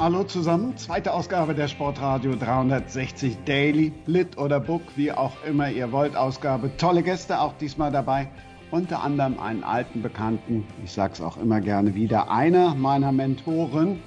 Hallo 0.00 0.22
zusammen, 0.22 0.76
zweite 0.76 1.12
Ausgabe 1.12 1.56
der 1.56 1.66
Sportradio 1.66 2.36
360 2.36 3.36
Daily, 3.44 3.92
Lit 4.06 4.38
oder 4.38 4.60
Book, 4.60 4.82
wie 4.94 5.10
auch 5.10 5.32
immer 5.44 5.70
ihr 5.70 5.90
wollt, 5.90 6.14
Ausgabe. 6.14 6.70
Tolle 6.76 7.02
Gäste 7.02 7.40
auch 7.40 7.52
diesmal 7.54 7.90
dabei, 7.90 8.28
unter 8.70 9.02
anderem 9.02 9.40
einen 9.40 9.64
alten 9.64 10.00
Bekannten, 10.00 10.64
ich 10.84 10.92
sag's 10.92 11.20
auch 11.20 11.36
immer 11.36 11.60
gerne 11.60 11.96
wieder, 11.96 12.30
einer 12.30 12.76
meiner 12.76 13.10
Mentoren, 13.10 14.00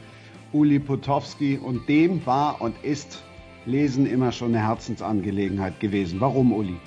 Uli 0.53 0.79
Potowski, 0.79 1.57
und 1.57 1.89
dem 1.89 2.25
war 2.25 2.61
und 2.61 2.73
ist 2.85 3.21
Lesen 3.65 4.05
immer 4.05 4.31
schon 4.31 4.55
eine 4.55 4.65
Herzensangelegenheit 4.65 5.81
gewesen. 5.81 6.21
Warum, 6.21 6.53
Uli? 6.53 6.77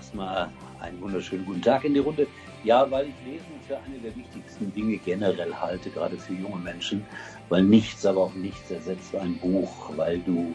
Erstmal 0.00 0.50
einen 0.80 0.98
wunderschönen 1.02 1.44
guten 1.44 1.60
Tag 1.60 1.84
in 1.84 1.92
die 1.92 2.00
Runde. 2.00 2.26
Ja, 2.64 2.90
weil 2.90 3.08
ich 3.08 3.14
Lesen 3.22 3.60
für 3.66 3.78
eine 3.82 3.98
der 3.98 4.16
wichtigsten 4.16 4.72
Dinge 4.72 4.96
generell 4.96 5.54
halte, 5.54 5.90
gerade 5.90 6.16
für 6.16 6.32
junge 6.32 6.56
Menschen, 6.56 7.04
weil 7.50 7.64
nichts, 7.64 8.06
aber 8.06 8.22
auch 8.22 8.34
nichts 8.34 8.70
ersetzt 8.70 9.14
ein 9.14 9.36
Buch, 9.40 9.94
weil 9.98 10.18
du 10.20 10.54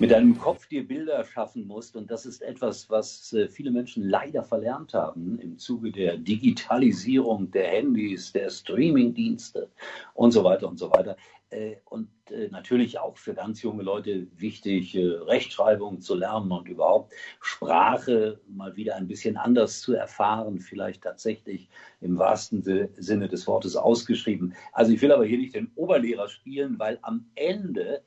mit 0.00 0.10
deinem 0.10 0.36
Kopf 0.36 0.66
dir 0.66 0.84
Bilder 0.84 1.24
schaffen 1.24 1.68
musst. 1.68 1.94
Und 1.94 2.10
das 2.10 2.26
ist 2.26 2.42
etwas, 2.42 2.90
was 2.90 3.32
äh, 3.32 3.46
viele 3.46 3.70
Menschen 3.70 4.02
leider 4.08 4.42
verlernt 4.42 4.92
haben 4.92 5.38
im 5.40 5.56
Zuge 5.56 5.92
der 5.92 6.16
Digitalisierung 6.16 7.52
der 7.52 7.68
Handys, 7.68 8.32
der 8.32 8.50
Streamingdienste 8.50 9.68
und 10.14 10.32
so 10.32 10.42
weiter 10.42 10.68
und 10.68 10.80
so 10.80 10.90
weiter. 10.90 11.16
Äh, 11.50 11.76
und 11.86 12.10
äh, 12.30 12.48
natürlich 12.48 12.98
auch 12.98 13.16
für 13.16 13.34
ganz 13.34 13.62
junge 13.62 13.82
Leute 13.82 14.26
wichtig, 14.36 14.96
Rechtschreibung 14.96 16.00
zu 16.00 16.14
lernen 16.14 16.52
und 16.52 16.68
überhaupt 16.68 17.12
Sprache 17.40 18.40
mal 18.48 18.76
wieder 18.76 18.96
ein 18.96 19.08
bisschen 19.08 19.36
anders 19.36 19.80
zu 19.80 19.94
erfahren, 19.94 20.60
vielleicht 20.60 21.02
tatsächlich 21.02 21.68
im 22.00 22.18
wahrsten 22.18 22.62
Sinne 22.62 23.28
des 23.28 23.46
Wortes 23.46 23.76
ausgeschrieben. 23.76 24.54
Also 24.72 24.92
ich 24.92 25.00
will 25.00 25.12
aber 25.12 25.24
hier 25.24 25.38
nicht 25.38 25.54
den 25.54 25.70
Oberlehrer 25.74 26.28
spielen, 26.28 26.78
weil 26.78 26.98
am 27.02 27.24
Ende 27.34 28.02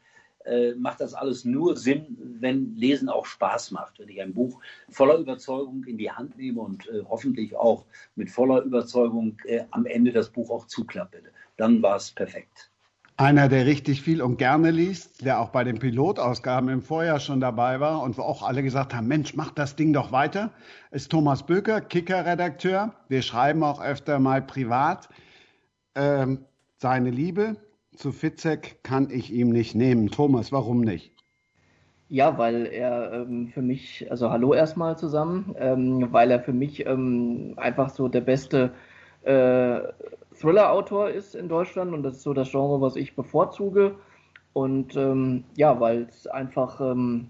äh, 0.45 0.73
macht 0.75 1.01
das 1.01 1.13
alles 1.13 1.45
nur 1.45 1.77
Sinn, 1.77 2.17
wenn 2.39 2.75
Lesen 2.75 3.09
auch 3.09 3.25
Spaß 3.25 3.71
macht. 3.71 3.99
Wenn 3.99 4.09
ich 4.09 4.21
ein 4.21 4.33
Buch 4.33 4.61
voller 4.89 5.17
Überzeugung 5.17 5.83
in 5.85 5.97
die 5.97 6.11
Hand 6.11 6.37
nehme 6.37 6.61
und 6.61 6.87
äh, 6.89 7.03
hoffentlich 7.07 7.55
auch 7.55 7.85
mit 8.15 8.29
voller 8.29 8.61
Überzeugung 8.61 9.37
äh, 9.45 9.65
am 9.71 9.85
Ende 9.85 10.11
das 10.11 10.29
Buch 10.29 10.49
auch 10.49 10.65
zuklappe, 10.67 11.21
dann 11.57 11.81
war 11.81 11.97
es 11.97 12.11
perfekt. 12.11 12.70
Einer, 13.17 13.49
der 13.49 13.65
richtig 13.65 14.01
viel 14.01 14.21
und 14.21 14.37
gerne 14.37 14.71
liest, 14.71 15.23
der 15.23 15.39
auch 15.39 15.49
bei 15.49 15.63
den 15.63 15.77
Pilotausgaben 15.77 16.69
im 16.69 16.81
Vorjahr 16.81 17.19
schon 17.19 17.39
dabei 17.39 17.79
war 17.79 18.01
und 18.01 18.17
wo 18.17 18.23
auch 18.23 18.41
alle 18.41 18.63
gesagt 18.63 18.95
haben, 18.95 19.07
Mensch, 19.07 19.35
mach 19.35 19.51
das 19.51 19.75
Ding 19.75 19.93
doch 19.93 20.11
weiter, 20.11 20.51
ist 20.89 21.11
Thomas 21.11 21.45
Böker, 21.45 21.81
Kicker-Redakteur. 21.81 22.93
Wir 23.09 23.21
schreiben 23.21 23.63
auch 23.63 23.81
öfter 23.81 24.17
mal 24.19 24.41
privat. 24.41 25.09
Ähm, 25.93 26.45
seine 26.77 27.11
Liebe 27.11 27.57
zu 27.95 28.11
Fitzek 28.11 28.83
kann 28.83 29.09
ich 29.11 29.31
ihm 29.31 29.49
nicht 29.49 29.75
nehmen. 29.75 30.09
Thomas, 30.09 30.51
warum 30.51 30.81
nicht? 30.81 31.11
Ja, 32.09 32.37
weil 32.37 32.65
er 32.65 33.13
ähm, 33.13 33.49
für 33.53 33.61
mich, 33.61 34.09
also 34.09 34.31
hallo 34.31 34.53
erstmal 34.53 34.97
zusammen, 34.97 35.55
ähm, 35.57 36.07
weil 36.11 36.31
er 36.31 36.41
für 36.41 36.53
mich 36.53 36.85
ähm, 36.85 37.53
einfach 37.57 37.89
so 37.89 38.07
der 38.07 38.21
beste 38.21 38.71
äh, 39.23 39.79
Thriller-Autor 40.39 41.09
ist 41.09 41.35
in 41.35 41.49
Deutschland 41.49 41.93
und 41.93 42.03
das 42.03 42.17
ist 42.17 42.23
so 42.23 42.33
das 42.33 42.51
Genre, 42.51 42.81
was 42.81 42.95
ich 42.95 43.15
bevorzuge. 43.15 43.95
Und 44.53 44.95
ähm, 44.95 45.45
ja, 45.55 45.79
weil 45.79 46.03
es 46.09 46.27
einfach 46.27 46.81
ähm, 46.81 47.29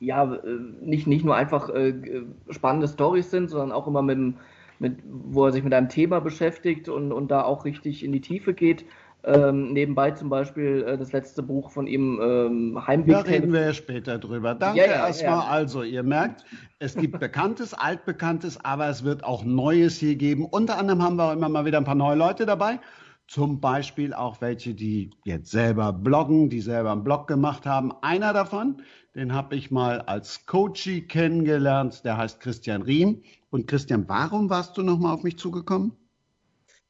ja 0.00 0.34
äh, 0.34 0.58
nicht, 0.80 1.06
nicht 1.06 1.24
nur 1.24 1.36
einfach 1.36 1.68
äh, 1.70 2.24
spannende 2.50 2.88
Stories 2.88 3.30
sind, 3.30 3.48
sondern 3.48 3.72
auch 3.72 3.86
immer 3.86 4.02
mit, 4.02 4.34
mit, 4.78 4.98
wo 5.04 5.46
er 5.46 5.52
sich 5.52 5.62
mit 5.62 5.74
einem 5.74 5.88
Thema 5.88 6.20
beschäftigt 6.20 6.88
und, 6.88 7.12
und 7.12 7.30
da 7.30 7.44
auch 7.44 7.64
richtig 7.64 8.04
in 8.04 8.12
die 8.12 8.20
Tiefe 8.20 8.54
geht. 8.54 8.84
Ähm, 9.24 9.72
nebenbei 9.72 10.10
zum 10.10 10.28
Beispiel 10.28 10.84
äh, 10.86 10.98
das 10.98 11.12
letzte 11.12 11.44
Buch 11.44 11.70
von 11.70 11.86
ihm, 11.86 12.18
ähm, 12.20 12.86
Heimweg. 12.86 13.14
Da 13.14 13.20
reden 13.20 13.52
wir 13.52 13.60
ja 13.60 13.72
später 13.72 14.18
drüber. 14.18 14.54
Danke 14.54 14.80
ja, 14.80 14.86
ja, 14.86 15.06
erstmal. 15.06 15.38
Ja. 15.38 15.46
Also, 15.46 15.82
ihr 15.84 16.02
merkt, 16.02 16.44
es 16.80 16.96
gibt 16.96 17.20
Bekanntes, 17.20 17.72
Altbekanntes, 17.72 18.64
aber 18.64 18.88
es 18.88 19.04
wird 19.04 19.22
auch 19.22 19.44
Neues 19.44 19.96
hier 19.98 20.16
geben. 20.16 20.44
Unter 20.44 20.76
anderem 20.76 21.02
haben 21.02 21.16
wir 21.16 21.24
auch 21.26 21.32
immer 21.32 21.48
mal 21.48 21.64
wieder 21.64 21.78
ein 21.78 21.84
paar 21.84 21.94
neue 21.94 22.16
Leute 22.16 22.46
dabei. 22.46 22.80
Zum 23.28 23.60
Beispiel 23.60 24.12
auch 24.12 24.40
welche, 24.40 24.74
die 24.74 25.10
jetzt 25.24 25.52
selber 25.52 25.92
bloggen, 25.92 26.50
die 26.50 26.60
selber 26.60 26.90
einen 26.90 27.04
Blog 27.04 27.28
gemacht 27.28 27.64
haben. 27.64 27.92
Einer 28.02 28.32
davon, 28.32 28.82
den 29.14 29.32
habe 29.32 29.54
ich 29.54 29.70
mal 29.70 30.00
als 30.00 30.46
Coachie 30.46 31.02
kennengelernt, 31.02 32.04
der 32.04 32.16
heißt 32.16 32.40
Christian 32.40 32.82
Riem. 32.82 33.22
Und 33.50 33.68
Christian, 33.68 34.08
warum 34.08 34.50
warst 34.50 34.76
du 34.76 34.82
nochmal 34.82 35.14
auf 35.14 35.22
mich 35.22 35.38
zugekommen? 35.38 35.92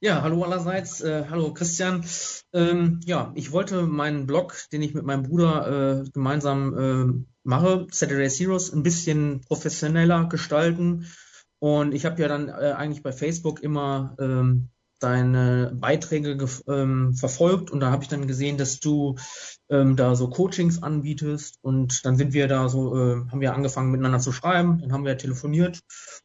Ja, 0.05 0.23
hallo 0.23 0.43
allerseits. 0.43 1.01
Äh, 1.01 1.27
hallo 1.31 1.55
Christian. 1.55 2.05
Ähm, 2.53 2.99
ja, 3.05 3.31
ich 3.37 3.53
wollte 3.53 3.87
meinen 3.87 4.27
Blog, 4.27 4.57
den 4.73 4.83
ich 4.83 4.95
mit 4.95 5.05
meinem 5.05 5.23
Bruder 5.23 6.01
äh, 6.03 6.11
gemeinsam 6.11 6.77
äh, 6.77 7.25
mache, 7.45 7.87
Saturday 7.93 8.29
Heroes, 8.29 8.73
ein 8.73 8.83
bisschen 8.83 9.43
professioneller 9.43 10.29
gestalten. 10.29 11.07
Und 11.61 11.95
ich 11.95 12.05
habe 12.05 12.21
ja 12.21 12.27
dann 12.27 12.49
äh, 12.49 12.75
eigentlich 12.77 13.05
bei 13.05 13.13
Facebook 13.13 13.63
immer 13.63 14.17
ähm, 14.19 14.71
deine 15.03 15.73
Beiträge 15.75 16.37
ähm, 16.69 17.15
verfolgt 17.15 17.71
und 17.71 17.81
da 17.81 17.91
habe 17.91 18.03
ich 18.03 18.09
dann 18.09 18.27
gesehen, 18.27 18.59
dass 18.59 18.81
du 18.81 19.17
ähm, 19.69 19.97
da 19.97 20.15
so 20.15 20.29
Coachings 20.29 20.83
anbietest 20.83 21.59
und 21.63 22.05
dann 22.05 22.17
sind 22.17 22.33
wir 22.33 22.49
da 22.49 22.69
so, 22.69 22.97
äh, 22.97 23.17
haben 23.31 23.41
wir 23.41 23.55
angefangen 23.55 23.91
miteinander 23.91 24.21
zu 24.21 24.33
schreiben, 24.33 24.81
dann 24.81 24.93
haben 24.93 25.05
wir 25.05 25.19
telefoniert 25.19 25.81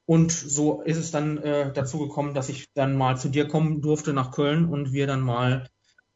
und 0.05 0.31
so 0.31 0.81
ist 0.81 0.97
es 0.97 1.11
dann 1.11 1.37
äh, 1.37 1.71
dazu 1.73 1.99
gekommen, 1.99 2.33
dass 2.33 2.49
ich 2.49 2.67
dann 2.73 2.95
mal 2.95 3.17
zu 3.17 3.29
dir 3.29 3.47
kommen 3.47 3.81
durfte 3.81 4.13
nach 4.13 4.31
Köln 4.31 4.65
und 4.65 4.93
wir 4.93 5.07
dann 5.07 5.21
mal 5.21 5.67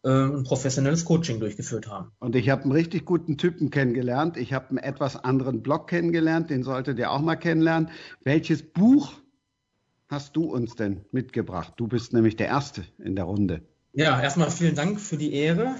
äh, 0.03 0.09
ein 0.09 0.43
professionelles 0.43 1.05
Coaching 1.05 1.39
durchgeführt 1.39 1.88
haben. 1.88 2.11
Und 2.19 2.35
ich 2.35 2.49
habe 2.49 2.63
einen 2.63 2.72
richtig 2.72 3.05
guten 3.05 3.38
Typen 3.38 3.69
kennengelernt. 3.69 4.35
Ich 4.35 4.51
habe 4.51 4.69
einen 4.69 4.79
etwas 4.79 5.16
anderen 5.16 5.61
Blog 5.61 5.88
kennengelernt, 5.88 6.49
den 6.49 6.63
solltet 6.63 6.97
ihr 6.97 7.11
auch 7.11 7.22
mal 7.22 7.35
kennenlernen. 7.35 7.89
Welches 8.23 8.63
Buch 8.63 9.21
hast 10.11 10.35
du 10.35 10.44
uns 10.44 10.75
denn 10.75 11.05
mitgebracht? 11.11 11.73
Du 11.77 11.88
bist 11.88 12.13
nämlich 12.13 12.35
der 12.35 12.47
Erste 12.47 12.83
in 12.99 13.16
der 13.16 13.25
Runde. 13.25 13.61
Ja, 13.94 14.22
erstmal 14.22 14.51
vielen 14.51 14.75
Dank 14.75 14.99
für 14.99 15.17
die 15.17 15.33
Ehre. 15.33 15.75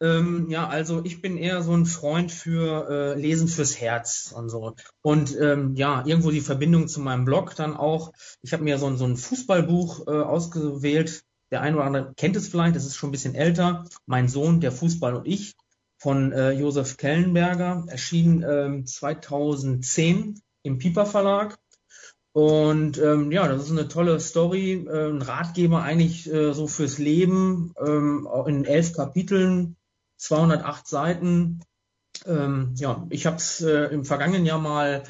Ähm, 0.00 0.48
ja, 0.48 0.66
also 0.68 1.04
ich 1.04 1.20
bin 1.20 1.36
eher 1.36 1.62
so 1.62 1.72
ein 1.72 1.86
Freund 1.86 2.32
für 2.32 2.88
äh, 2.88 3.20
Lesen 3.20 3.48
fürs 3.48 3.80
Herz 3.80 4.32
und 4.36 4.48
so. 4.48 4.74
Und 5.02 5.38
ähm, 5.38 5.74
ja, 5.76 6.04
irgendwo 6.06 6.30
die 6.30 6.40
Verbindung 6.40 6.88
zu 6.88 7.00
meinem 7.00 7.24
Blog 7.24 7.54
dann 7.56 7.76
auch. 7.76 8.12
Ich 8.42 8.52
habe 8.52 8.64
mir 8.64 8.78
so, 8.78 8.86
ein 8.86 8.96
so 8.96 9.04
ein 9.04 9.16
Fußballbuch 9.16 10.06
äh, 10.06 10.10
ausgewählt. 10.10 11.24
Der 11.50 11.60
eine 11.60 11.76
oder 11.76 11.84
andere 11.84 12.12
kennt 12.16 12.36
es 12.36 12.48
vielleicht, 12.48 12.74
das 12.74 12.86
ist 12.86 12.96
schon 12.96 13.10
ein 13.10 13.12
bisschen 13.12 13.34
älter. 13.34 13.84
Mein 14.06 14.28
Sohn, 14.28 14.60
der 14.60 14.72
Fußball 14.72 15.14
und 15.14 15.26
ich 15.26 15.54
von 15.98 16.32
äh, 16.32 16.52
Josef 16.52 16.96
Kellenberger, 16.96 17.84
erschien 17.88 18.44
ähm, 18.48 18.86
2010 18.86 20.40
im 20.64 20.78
Piper 20.78 21.06
Verlag. 21.06 21.56
Und 22.34 22.98
ähm, 22.98 23.30
ja, 23.30 23.46
das 23.46 23.62
ist 23.62 23.70
eine 23.70 23.86
tolle 23.86 24.18
Story, 24.18 24.72
äh, 24.72 25.08
ein 25.08 25.22
Ratgeber 25.22 25.82
eigentlich 25.82 26.28
äh, 26.28 26.52
so 26.52 26.66
fürs 26.66 26.98
Leben, 26.98 27.72
ähm, 27.78 28.28
in 28.48 28.64
elf 28.64 28.92
Kapiteln, 28.92 29.76
208 30.16 30.88
Seiten. 30.88 31.60
Ähm, 32.26 32.74
ja, 32.74 33.06
ich 33.10 33.26
habe 33.26 33.36
es 33.36 33.60
äh, 33.60 33.84
im 33.84 34.04
vergangenen 34.04 34.46
Jahr 34.46 34.58
mal 34.58 35.04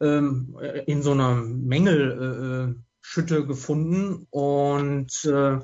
ähm, 0.00 0.58
in 0.86 1.02
so 1.02 1.12
einer 1.12 1.34
Mängelschütte 1.34 3.36
äh, 3.36 3.44
gefunden 3.44 4.26
und 4.30 5.22
äh, 5.26 5.58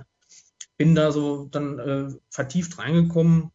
bin 0.76 0.94
da 0.94 1.12
so 1.12 1.46
dann 1.46 1.78
äh, 1.78 2.08
vertieft 2.28 2.78
reingekommen 2.78 3.52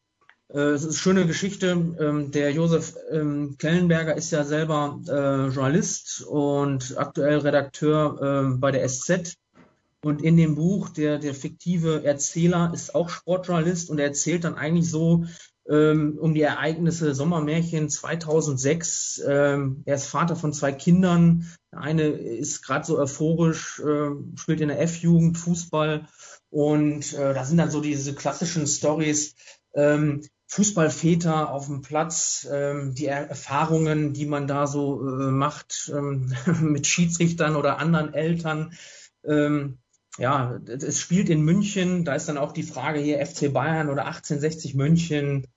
es 0.60 0.82
ist 0.82 0.86
eine 0.86 0.94
schöne 0.94 1.28
Geschichte. 1.28 1.70
Ähm, 1.70 2.32
der 2.32 2.52
Josef 2.52 2.96
ähm, 3.10 3.56
Kellenberger 3.58 4.16
ist 4.18 4.32
ja 4.32 4.44
selber 4.44 5.00
äh, 5.08 5.54
Journalist 5.54 6.24
und 6.24 6.98
aktuell 6.98 7.40
Redakteur 7.40 8.20
ähm, 8.22 8.60
bei 8.60 8.72
der 8.72 8.88
SZ. 8.88 9.38
Und 10.04 10.22
in 10.22 10.36
dem 10.36 10.56
Buch, 10.56 10.90
der, 10.90 11.20
der 11.20 11.34
fiktive 11.34 12.04
Erzähler 12.04 12.72
ist 12.74 12.96
auch 12.96 13.10
Sportjournalist 13.10 13.90
und 13.90 14.00
er 14.00 14.08
erzählt 14.08 14.44
dann 14.44 14.56
eigentlich 14.56 14.90
so 14.90 15.26
um 15.64 16.34
die 16.34 16.42
Ereignisse 16.42 17.14
Sommermärchen 17.14 17.88
2006. 17.88 19.20
er 19.20 19.76
ist 19.86 20.08
Vater 20.08 20.36
von 20.36 20.54
zwei 20.54 20.72
Kindern. 20.72 21.48
Der 21.72 21.82
eine 21.82 22.08
ist 22.08 22.64
gerade 22.64 22.84
so 22.84 22.98
euphorisch, 22.98 23.80
spielt 24.36 24.60
in 24.60 24.70
der 24.70 24.82
F-Jugend 24.82 25.38
Fußball. 25.38 26.08
Und 26.50 27.14
äh, 27.14 27.34
da 27.34 27.46
sind 27.46 27.58
dann 27.58 27.72
so 27.72 27.80
diese 27.80 28.14
klassischen 28.14 28.68
Stories, 28.68 29.36
ähm, 29.74 30.22
Fußballväter 30.52 31.50
auf 31.50 31.68
dem 31.68 31.82
Platz, 31.82 32.46
ähm, 32.52 32.94
die 32.94 33.06
Erfahrungen, 33.06 34.12
die 34.12 34.26
man 34.26 34.48
da 34.48 34.68
so 34.68 35.00
äh, 35.02 35.32
macht 35.32 35.90
ähm, 35.96 36.36
mit 36.62 36.88
Schiedsrichtern 36.88 37.56
oder 37.56 37.80
anderen 37.80 38.14
Eltern. 38.14 38.74
Ähm, 39.26 39.78
ja, 40.18 40.60
es 40.68 41.00
spielt 41.00 41.30
in 41.30 41.42
München, 41.42 42.04
da 42.04 42.16
ist 42.16 42.28
dann 42.28 42.38
auch 42.38 42.52
die 42.52 42.64
Frage 42.64 43.00
hier 43.00 43.26
FC 43.26 43.54
Bayern 43.54 43.90
oder 43.90 44.06
1860 44.08 44.76
München. 44.76 45.48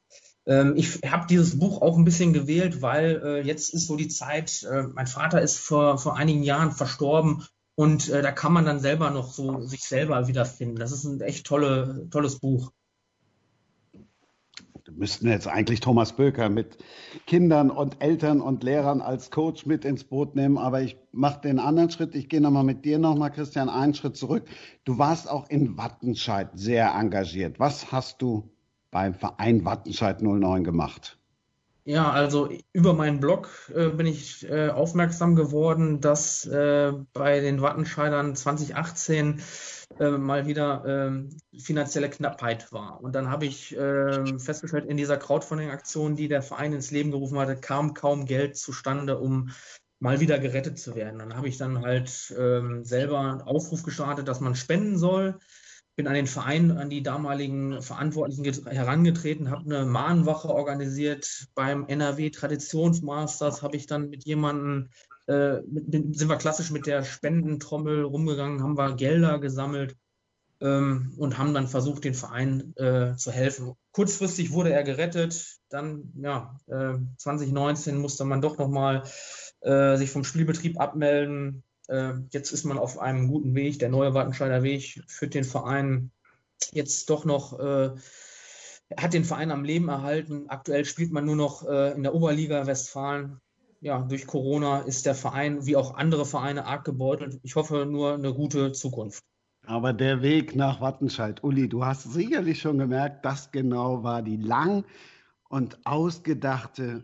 Ich 0.76 1.00
habe 1.10 1.26
dieses 1.26 1.58
Buch 1.58 1.80
auch 1.82 1.96
ein 1.96 2.04
bisschen 2.04 2.34
gewählt, 2.34 2.82
weil 2.82 3.20
äh, 3.24 3.40
jetzt 3.40 3.74
ist 3.74 3.86
so 3.86 3.96
die 3.96 4.08
Zeit, 4.08 4.62
äh, 4.70 4.82
mein 4.82 5.06
Vater 5.06 5.40
ist 5.40 5.56
vor, 5.56 5.98
vor 5.98 6.16
einigen 6.16 6.42
Jahren 6.42 6.70
verstorben 6.70 7.44
und 7.74 8.10
da 8.10 8.30
kann 8.30 8.52
man 8.52 8.66
dann 8.66 8.78
selber 8.78 9.10
noch 9.10 9.32
so 9.32 9.62
sich 9.62 9.82
selber 9.82 10.28
wiederfinden. 10.28 10.76
Das 10.76 10.92
ist 10.92 11.04
ein 11.04 11.20
echt 11.22 11.46
tolle, 11.46 12.06
tolles 12.10 12.38
Buch 12.38 12.70
müssten 14.92 15.28
jetzt 15.28 15.48
eigentlich 15.48 15.80
Thomas 15.80 16.12
Böker 16.14 16.48
mit 16.48 16.78
Kindern 17.26 17.70
und 17.70 18.02
Eltern 18.02 18.40
und 18.40 18.62
Lehrern 18.62 19.00
als 19.00 19.30
Coach 19.30 19.66
mit 19.66 19.84
ins 19.84 20.04
Boot 20.04 20.34
nehmen. 20.34 20.58
Aber 20.58 20.82
ich 20.82 20.96
mache 21.12 21.40
den 21.40 21.58
anderen 21.58 21.90
Schritt. 21.90 22.14
Ich 22.14 22.28
gehe 22.28 22.40
nochmal 22.40 22.64
mit 22.64 22.84
dir 22.84 22.98
nochmal, 22.98 23.30
Christian, 23.30 23.68
einen 23.68 23.94
Schritt 23.94 24.16
zurück. 24.16 24.44
Du 24.84 24.98
warst 24.98 25.30
auch 25.30 25.48
in 25.48 25.76
Wattenscheid 25.76 26.50
sehr 26.54 26.94
engagiert. 26.94 27.58
Was 27.58 27.92
hast 27.92 28.20
du 28.22 28.50
beim 28.90 29.14
Verein 29.14 29.64
Wattenscheid 29.64 30.22
09 30.22 30.64
gemacht? 30.64 31.18
Ja, 31.86 32.10
also 32.10 32.48
über 32.72 32.94
meinen 32.94 33.20
Blog 33.20 33.70
äh, 33.74 33.90
bin 33.90 34.06
ich 34.06 34.48
äh, 34.48 34.70
aufmerksam 34.70 35.36
geworden, 35.36 36.00
dass 36.00 36.46
äh, 36.46 36.92
bei 37.12 37.40
den 37.40 37.60
Wattenscheidern 37.60 38.34
2018 38.34 39.42
äh, 39.98 40.10
mal 40.10 40.46
wieder 40.46 40.84
ähm, 40.86 41.30
finanzielle 41.56 42.10
Knappheit 42.10 42.72
war. 42.72 43.02
Und 43.02 43.14
dann 43.14 43.30
habe 43.30 43.46
ich 43.46 43.76
ähm, 43.76 44.38
festgestellt, 44.38 44.86
in 44.86 44.96
dieser 44.96 45.16
Crowdfunding-Aktion, 45.16 46.16
die 46.16 46.28
der 46.28 46.42
Verein 46.42 46.72
ins 46.72 46.90
Leben 46.90 47.10
gerufen 47.10 47.38
hatte, 47.38 47.56
kam 47.56 47.94
kaum 47.94 48.26
Geld 48.26 48.56
zustande, 48.56 49.18
um 49.18 49.50
mal 50.00 50.20
wieder 50.20 50.38
gerettet 50.38 50.78
zu 50.78 50.94
werden. 50.94 51.18
Dann 51.18 51.36
habe 51.36 51.48
ich 51.48 51.56
dann 51.56 51.82
halt 51.82 52.34
ähm, 52.38 52.84
selber 52.84 53.20
einen 53.20 53.42
Aufruf 53.42 53.82
gestartet, 53.82 54.28
dass 54.28 54.40
man 54.40 54.54
spenden 54.54 54.98
soll 54.98 55.38
bin 55.96 56.08
an 56.08 56.14
den 56.14 56.26
Verein, 56.26 56.72
an 56.72 56.90
die 56.90 57.02
damaligen 57.02 57.80
Verantwortlichen 57.80 58.44
herangetreten, 58.66 59.50
habe 59.50 59.64
eine 59.64 59.86
Mahnwache 59.86 60.48
organisiert. 60.48 61.46
Beim 61.54 61.86
NRW 61.86 62.30
Traditionsmasters 62.30 63.62
habe 63.62 63.76
ich 63.76 63.86
dann 63.86 64.10
mit 64.10 64.24
jemandem, 64.24 64.90
äh, 65.26 65.60
mit, 65.62 66.16
sind 66.16 66.28
wir 66.28 66.36
klassisch 66.36 66.70
mit 66.70 66.86
der 66.86 67.04
Spendentrommel 67.04 68.02
rumgegangen, 68.02 68.62
haben 68.62 68.76
wir 68.76 68.94
Gelder 68.96 69.38
gesammelt 69.38 69.96
ähm, 70.60 71.14
und 71.16 71.38
haben 71.38 71.54
dann 71.54 71.68
versucht, 71.68 72.04
den 72.04 72.14
Verein 72.14 72.74
äh, 72.76 73.16
zu 73.16 73.30
helfen. 73.30 73.74
Kurzfristig 73.92 74.52
wurde 74.52 74.72
er 74.72 74.82
gerettet. 74.82 75.58
Dann, 75.68 76.12
ja, 76.16 76.58
äh, 76.66 76.94
2019 77.18 77.96
musste 77.96 78.24
man 78.24 78.40
doch 78.40 78.58
nochmal 78.58 79.04
äh, 79.60 79.96
sich 79.96 80.10
vom 80.10 80.24
Spielbetrieb 80.24 80.80
abmelden 80.80 81.64
äh, 81.88 82.14
jetzt 82.30 82.52
ist 82.52 82.64
man 82.64 82.78
auf 82.78 82.98
einem 82.98 83.28
guten 83.28 83.54
Weg. 83.54 83.78
Der 83.78 83.88
neue 83.88 84.14
Wattenscheider 84.14 84.62
Weg 84.62 85.02
führt 85.06 85.34
den 85.34 85.44
Verein 85.44 86.10
jetzt 86.72 87.10
doch 87.10 87.24
noch, 87.24 87.58
äh, 87.58 87.90
hat 88.96 89.12
den 89.12 89.24
Verein 89.24 89.50
am 89.50 89.64
Leben 89.64 89.88
erhalten. 89.88 90.48
Aktuell 90.48 90.84
spielt 90.84 91.12
man 91.12 91.24
nur 91.24 91.36
noch 91.36 91.66
äh, 91.66 91.92
in 91.92 92.02
der 92.02 92.14
Oberliga 92.14 92.66
Westfalen. 92.66 93.40
Ja, 93.84 93.98
durch 93.98 94.26
Corona 94.26 94.78
ist 94.78 95.04
der 95.04 95.14
Verein 95.14 95.66
wie 95.66 95.76
auch 95.76 95.94
andere 95.94 96.24
Vereine 96.24 96.64
arg 96.64 96.84
gebeutelt. 96.86 97.38
Ich 97.42 97.54
hoffe 97.54 97.84
nur 97.84 98.14
eine 98.14 98.32
gute 98.32 98.72
Zukunft. 98.72 99.22
Aber 99.66 99.92
der 99.92 100.22
Weg 100.22 100.56
nach 100.56 100.80
Wattenscheid, 100.80 101.44
Uli, 101.44 101.68
du 101.68 101.84
hast 101.84 102.10
sicherlich 102.10 102.62
schon 102.62 102.78
gemerkt, 102.78 103.26
das 103.26 103.52
genau 103.52 104.02
war 104.02 104.22
die 104.22 104.38
lang 104.38 104.84
und 105.50 105.78
ausgedachte 105.84 107.02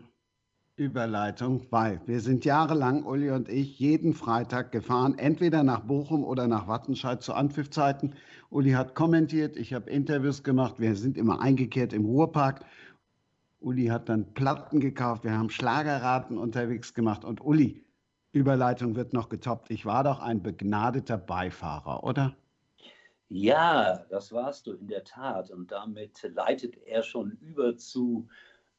Überleitung, 0.75 1.67
weil 1.69 2.01
wir 2.07 2.19
sind 2.19 2.45
jahrelang, 2.45 3.03
Uli 3.03 3.29
und 3.29 3.47
ich, 3.47 3.77
jeden 3.77 4.15
Freitag 4.15 4.71
gefahren, 4.71 5.19
entweder 5.19 5.61
nach 5.61 5.81
Bochum 5.81 6.23
oder 6.23 6.47
nach 6.47 6.67
Wattenscheid 6.67 7.21
zu 7.21 7.35
Anpfiffzeiten. 7.35 8.15
Uli 8.49 8.71
hat 8.71 8.95
kommentiert, 8.95 9.55
ich 9.55 9.75
habe 9.75 9.87
Interviews 9.91 10.41
gemacht, 10.41 10.79
wir 10.79 10.95
sind 10.95 11.15
immer 11.15 11.41
eingekehrt 11.41 11.93
im 11.93 12.05
Ruhrpark. 12.05 12.65
Uli 13.61 13.87
hat 13.87 14.09
dann 14.09 14.33
Platten 14.33 14.79
gekauft, 14.79 15.23
wir 15.23 15.37
haben 15.37 15.49
Schlagerraten 15.49 16.37
unterwegs 16.37 16.93
gemacht 16.93 17.23
und 17.23 17.41
Uli, 17.41 17.85
Überleitung 18.33 18.95
wird 18.95 19.13
noch 19.13 19.29
getoppt. 19.29 19.71
Ich 19.71 19.85
war 19.85 20.03
doch 20.03 20.19
ein 20.19 20.41
begnadeter 20.41 21.17
Beifahrer, 21.17 22.03
oder? 22.03 22.35
Ja, 23.27 24.05
das 24.09 24.31
warst 24.31 24.67
du 24.67 24.73
in 24.73 24.87
der 24.87 25.03
Tat. 25.03 25.51
Und 25.51 25.71
damit 25.71 26.21
leitet 26.33 26.77
er 26.85 27.03
schon 27.03 27.31
über 27.41 27.77
zu 27.77 28.27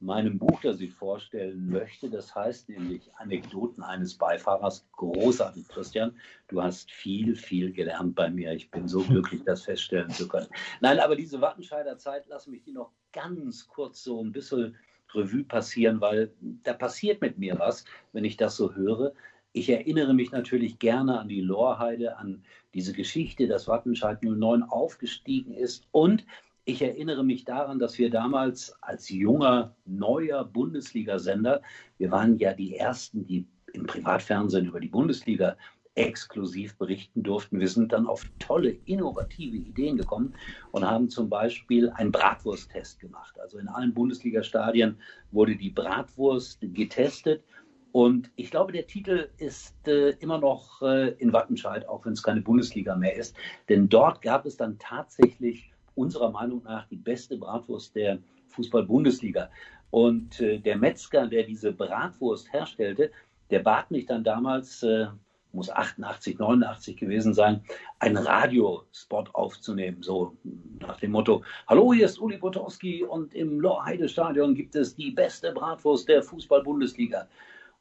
meinem 0.02 0.38
Buch, 0.38 0.60
das 0.62 0.80
ich 0.80 0.92
vorstellen 0.92 1.68
möchte. 1.68 2.10
Das 2.10 2.34
heißt 2.34 2.68
nämlich 2.68 3.10
Anekdoten 3.16 3.82
eines 3.82 4.14
Beifahrers. 4.14 4.86
Großartig, 4.92 5.68
Christian. 5.68 6.16
Du 6.48 6.62
hast 6.62 6.90
viel, 6.90 7.34
viel 7.36 7.72
gelernt 7.72 8.14
bei 8.14 8.30
mir. 8.30 8.52
Ich 8.52 8.70
bin 8.70 8.88
so 8.88 9.00
glücklich, 9.02 9.42
das 9.44 9.62
feststellen 9.62 10.10
zu 10.10 10.28
können. 10.28 10.48
Nein, 10.80 10.98
aber 10.98 11.16
diese 11.16 11.40
Wattenscheider 11.40 11.98
Zeit, 11.98 12.24
lass 12.28 12.46
mich 12.46 12.62
die 12.64 12.72
noch 12.72 12.90
ganz 13.12 13.68
kurz 13.68 14.02
so 14.02 14.22
ein 14.22 14.32
bisschen 14.32 14.76
Revue 15.14 15.44
passieren, 15.44 16.00
weil 16.00 16.32
da 16.62 16.72
passiert 16.72 17.20
mit 17.20 17.38
mir 17.38 17.58
was, 17.58 17.84
wenn 18.12 18.24
ich 18.24 18.36
das 18.36 18.56
so 18.56 18.74
höre. 18.74 19.12
Ich 19.52 19.68
erinnere 19.68 20.14
mich 20.14 20.32
natürlich 20.32 20.78
gerne 20.78 21.20
an 21.20 21.28
die 21.28 21.42
Lorheide, 21.42 22.16
an 22.16 22.42
diese 22.74 22.94
Geschichte, 22.94 23.46
dass 23.46 23.68
Wattenscheid 23.68 24.22
09 24.22 24.62
aufgestiegen 24.62 25.52
ist 25.52 25.86
und 25.92 26.24
ich 26.64 26.82
erinnere 26.82 27.24
mich 27.24 27.44
daran, 27.44 27.78
dass 27.78 27.98
wir 27.98 28.10
damals 28.10 28.74
als 28.82 29.08
junger, 29.08 29.74
neuer 29.84 30.44
Bundesliga-Sender, 30.44 31.62
wir 31.98 32.10
waren 32.10 32.38
ja 32.38 32.52
die 32.52 32.76
Ersten, 32.76 33.26
die 33.26 33.48
im 33.72 33.86
Privatfernsehen 33.86 34.66
über 34.66 34.80
die 34.80 34.88
Bundesliga 34.88 35.56
exklusiv 35.94 36.76
berichten 36.78 37.22
durften. 37.22 37.60
Wir 37.60 37.68
sind 37.68 37.92
dann 37.92 38.06
auf 38.06 38.24
tolle, 38.38 38.70
innovative 38.86 39.56
Ideen 39.56 39.96
gekommen 39.96 40.34
und 40.70 40.88
haben 40.88 41.10
zum 41.10 41.28
Beispiel 41.28 41.90
einen 41.90 42.12
Bratwursttest 42.12 43.00
gemacht. 43.00 43.38
Also 43.40 43.58
in 43.58 43.68
allen 43.68 43.92
Bundesliga-Stadien 43.92 44.96
wurde 45.32 45.56
die 45.56 45.70
Bratwurst 45.70 46.60
getestet. 46.60 47.42
Und 47.90 48.30
ich 48.36 48.50
glaube, 48.50 48.72
der 48.72 48.86
Titel 48.86 49.28
ist 49.36 49.86
äh, 49.86 50.10
immer 50.20 50.38
noch 50.38 50.80
äh, 50.80 51.10
in 51.18 51.32
Wattenscheid, 51.34 51.86
auch 51.86 52.06
wenn 52.06 52.14
es 52.14 52.22
keine 52.22 52.40
Bundesliga 52.40 52.96
mehr 52.96 53.16
ist. 53.16 53.36
Denn 53.68 53.90
dort 53.90 54.22
gab 54.22 54.46
es 54.46 54.56
dann 54.56 54.78
tatsächlich 54.78 55.71
unserer 55.94 56.30
Meinung 56.30 56.62
nach 56.64 56.86
die 56.88 56.96
beste 56.96 57.36
Bratwurst 57.36 57.94
der 57.94 58.18
Fußball-Bundesliga. 58.48 59.50
Und 59.90 60.40
äh, 60.40 60.58
der 60.58 60.76
Metzger, 60.76 61.26
der 61.26 61.44
diese 61.44 61.72
Bratwurst 61.72 62.52
herstellte, 62.52 63.10
der 63.50 63.60
bat 63.60 63.90
mich 63.90 64.06
dann 64.06 64.24
damals, 64.24 64.82
äh, 64.82 65.06
muss 65.52 65.70
88, 65.70 66.38
89 66.38 66.96
gewesen 66.96 67.34
sein, 67.34 67.62
einen 67.98 68.16
Radiospot 68.16 69.34
aufzunehmen. 69.34 70.02
So 70.02 70.34
nach 70.80 70.98
dem 70.98 71.12
Motto: 71.12 71.42
Hallo, 71.66 71.92
hier 71.92 72.06
ist 72.06 72.18
Uli 72.18 72.38
Potowski 72.38 73.04
und 73.04 73.34
im 73.34 73.60
Lorheide-Stadion 73.60 74.54
gibt 74.54 74.74
es 74.74 74.96
die 74.96 75.10
beste 75.10 75.52
Bratwurst 75.52 76.08
der 76.08 76.22
Fußball-Bundesliga. 76.22 77.28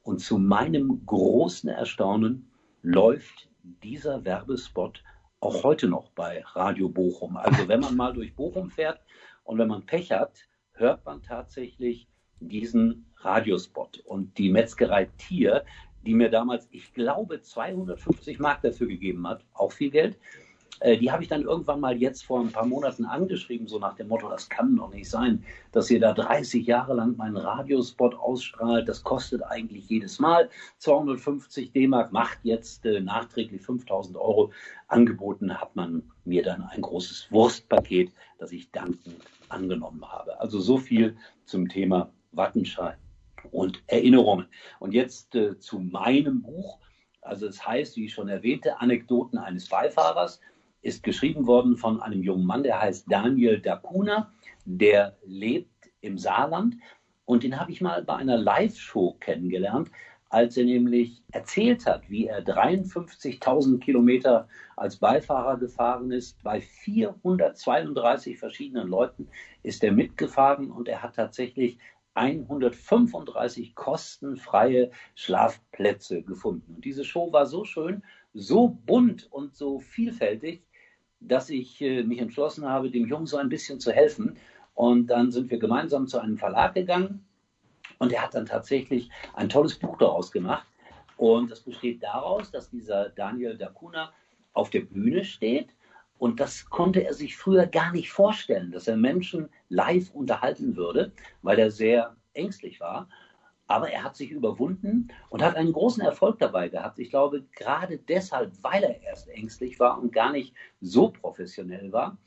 Und 0.03 0.20
zu 0.20 0.38
meinem 0.38 1.06
großen 1.06 1.70
Erstaunen 1.70 2.50
läuft 2.82 3.48
dieser 3.84 4.25
Werbespot 4.25 5.03
auch 5.41 5.63
heute 5.63 5.88
noch 5.88 6.12
bei 6.12 6.43
Radio 6.53 6.88
Bochum. 6.88 7.36
Also 7.36 7.67
wenn 7.67 7.79
man 7.79 7.98
mal 7.98 8.13
durch 8.13 8.36
Bochum 8.36 8.69
fährt 8.69 9.01
und 9.43 9.57
wenn 9.57 9.67
man 9.67 9.86
Pech 9.86 10.12
hat, 10.12 10.48
hört 10.74 11.03
man 11.05 11.24
tatsächlich 11.24 12.07
diesen 12.39 13.12
Radiospot. 13.17 14.00
Und 14.05 14.38
die 14.38 14.51
Metzgerei 14.51 15.05
Tier, 15.17 15.65
die 16.05 16.13
mir 16.13 16.29
damals, 16.29 16.67
ich 16.71 16.93
glaube, 16.93 17.41
250 17.41 18.39
Mark 18.39 18.62
dafür 18.62 18.88
gegeben 18.88 19.27
hat, 19.27 19.43
auch 19.53 19.71
viel 19.71 19.89
Geld, 19.89 20.17
äh, 20.82 20.98
die 20.98 21.12
habe 21.12 21.22
ich 21.22 21.30
dann 21.30 21.44
irgendwann 21.44 21.80
mal 21.80 21.96
jetzt 21.96 22.26
vor 22.26 22.40
ein 22.40 22.52
paar 22.52 22.66
Monaten 22.66 23.06
angeschrieben, 23.06 23.68
so 23.68 23.78
nach 23.78 23.96
dem 23.96 24.08
Motto, 24.08 24.28
das 24.30 24.50
kann 24.50 24.76
doch 24.76 24.92
nicht 24.92 25.10
sein, 25.10 25.44
dass 25.72 25.90
ihr 25.92 26.00
da 26.00 26.14
30 26.14 26.66
Jahre 26.66 26.96
lang 26.96 27.16
meinen 27.18 27.38
Radiospot 27.38 28.16
ausstrahlt. 28.16 28.90
Das 28.90 29.04
kostet 29.04 29.44
eigentlich 29.44 29.88
jedes 29.90 30.20
Mal 30.20 30.50
250 30.80 31.72
D-Mark, 31.72 32.12
macht 32.12 32.40
jetzt 32.44 32.86
äh, 32.86 33.00
nachträglich 33.00 33.62
5000 33.62 34.18
Euro. 34.18 34.52
Angeboten 34.88 35.62
hat 35.62 35.76
man 35.76 36.04
mir 36.26 36.42
dann 36.44 36.64
ein 36.64 36.82
großes 36.82 37.32
Wurstpaket, 37.32 38.12
das 38.40 38.52
ich 38.52 38.72
dankend 38.72 39.18
angenommen 39.50 40.04
habe. 40.12 40.40
Also 40.42 40.60
so 40.60 40.78
viel 40.78 41.16
zum 41.46 41.70
Thema 41.70 42.12
Wattenscheid 42.32 42.98
und 43.52 43.84
Erinnerungen. 43.86 44.48
Und 44.80 44.94
jetzt 44.94 45.36
äh, 45.36 45.60
zu 45.60 45.80
meinem 45.80 46.42
Buch. 46.42 46.80
Also 47.22 47.46
es 47.46 47.66
heißt, 47.66 47.98
wie 47.98 48.06
ich 48.06 48.14
schon 48.14 48.30
erwähnte, 48.30 48.82
Anekdoten 48.82 49.38
eines 49.38 49.70
Beifahrers 49.70 50.40
ist 50.82 51.04
geschrieben 51.04 51.48
worden 51.48 51.78
von 51.78 52.02
einem 52.02 52.24
jungen 52.24 52.46
Mann, 52.46 52.64
der 52.64 52.82
heißt 52.82 53.06
Daniel 53.10 53.60
Dacuna, 53.60 54.32
der 54.66 55.18
lebt 55.26 55.90
im 56.02 56.18
Saarland 56.18 56.76
und 57.26 57.44
den 57.44 57.60
habe 57.60 57.72
ich 57.72 57.82
mal 57.82 58.04
bei 58.04 58.16
einer 58.16 58.38
Live-Show 58.38 59.18
kennengelernt, 59.20 59.92
als 60.30 60.56
er 60.56 60.64
nämlich 60.64 61.22
erzählt 61.32 61.86
hat, 61.86 62.10
wie 62.10 62.28
er 62.28 62.42
53.000 62.44 63.80
Kilometer 63.80 64.48
als 64.78 64.96
Beifahrer 64.96 65.58
gefahren 65.58 66.12
ist. 66.12 66.42
Bei 66.42 66.62
432 66.62 68.40
verschiedenen 68.40 68.88
Leuten 68.88 69.28
ist 69.62 69.84
er 69.84 69.92
mitgefahren 69.92 70.72
und 70.72 70.88
er 70.88 71.04
hat 71.04 71.16
tatsächlich 71.16 71.78
135 72.14 73.76
kostenfreie 73.76 74.92
Schlafplätze 75.16 76.24
gefunden. 76.24 76.76
Und 76.76 76.86
diese 76.86 77.04
Show 77.04 77.32
war 77.32 77.46
so 77.46 77.66
schön, 77.66 78.04
so 78.34 78.70
bunt 78.70 79.32
und 79.32 79.56
so 79.56 79.80
vielfältig, 79.80 80.64
dass 81.22 81.50
ich 81.50 81.82
äh, 81.82 82.04
mich 82.04 82.20
entschlossen 82.20 82.68
habe, 82.68 82.92
dem 82.92 83.08
Jungen 83.08 83.28
so 83.28 83.38
ein 83.38 83.50
bisschen 83.50 83.80
zu 83.80 83.92
helfen. 83.92 84.38
Und 84.74 85.08
dann 85.08 85.32
sind 85.32 85.50
wir 85.50 85.60
gemeinsam 85.60 86.08
zu 86.08 86.20
einem 86.20 86.38
Verlag 86.38 86.74
gegangen 86.74 87.25
und 88.00 88.12
er 88.12 88.24
hat 88.24 88.34
dann 88.34 88.48
tatsächlich 88.48 89.10
ein 89.36 89.48
tolles 89.48 89.78
Buch 89.78 89.98
daraus 89.98 90.32
gemacht. 90.32 90.68
Und 91.18 91.51
das 91.51 91.62
besteht 91.62 92.01
daraus, 92.01 92.50
dass 92.50 92.72
dieser 92.72 93.10
Daniel 93.10 93.56
Dacuna 93.58 94.12
auf 94.54 94.72
der 94.72 94.82
Bühne 94.82 95.24
steht. 95.24 95.70
Und 96.18 96.40
das 96.40 96.68
konnte 96.70 97.04
er 97.04 97.13
sich 97.13 97.38
früher 97.38 97.68
gar 97.68 97.92
nicht 97.92 98.12
vorstellen, 98.12 98.72
dass 98.72 98.88
er 98.88 98.98
Menschen 98.98 99.50
live 99.70 100.10
unterhalten 100.16 100.75
würde, 100.75 101.12
weil 101.44 101.60
er 101.60 101.70
sehr 101.70 102.16
ängstlich 102.34 102.80
war. 102.80 103.08
Aber 103.72 103.90
er 103.90 104.04
hat 104.04 104.18
sich 104.18 104.32
überwunden 104.32 105.08
und 105.30 105.42
hat 105.42 105.56
einen 105.56 105.72
großen 105.72 106.04
Erfolg 106.04 106.40
dabei 106.40 106.68
gehabt. 106.68 107.00
Ich 107.00 107.10
glaube, 107.10 107.46
gerade 107.56 107.98
deshalb, 107.98 108.51
weil 108.62 108.84
er 108.84 109.01
erst 109.01 109.30
ängstlich 109.30 109.80
war 109.80 109.98
und 109.98 110.12
gar 110.12 110.34
nicht 110.34 110.54
so 110.82 111.10
professionell 111.10 111.94
war. 111.94 112.18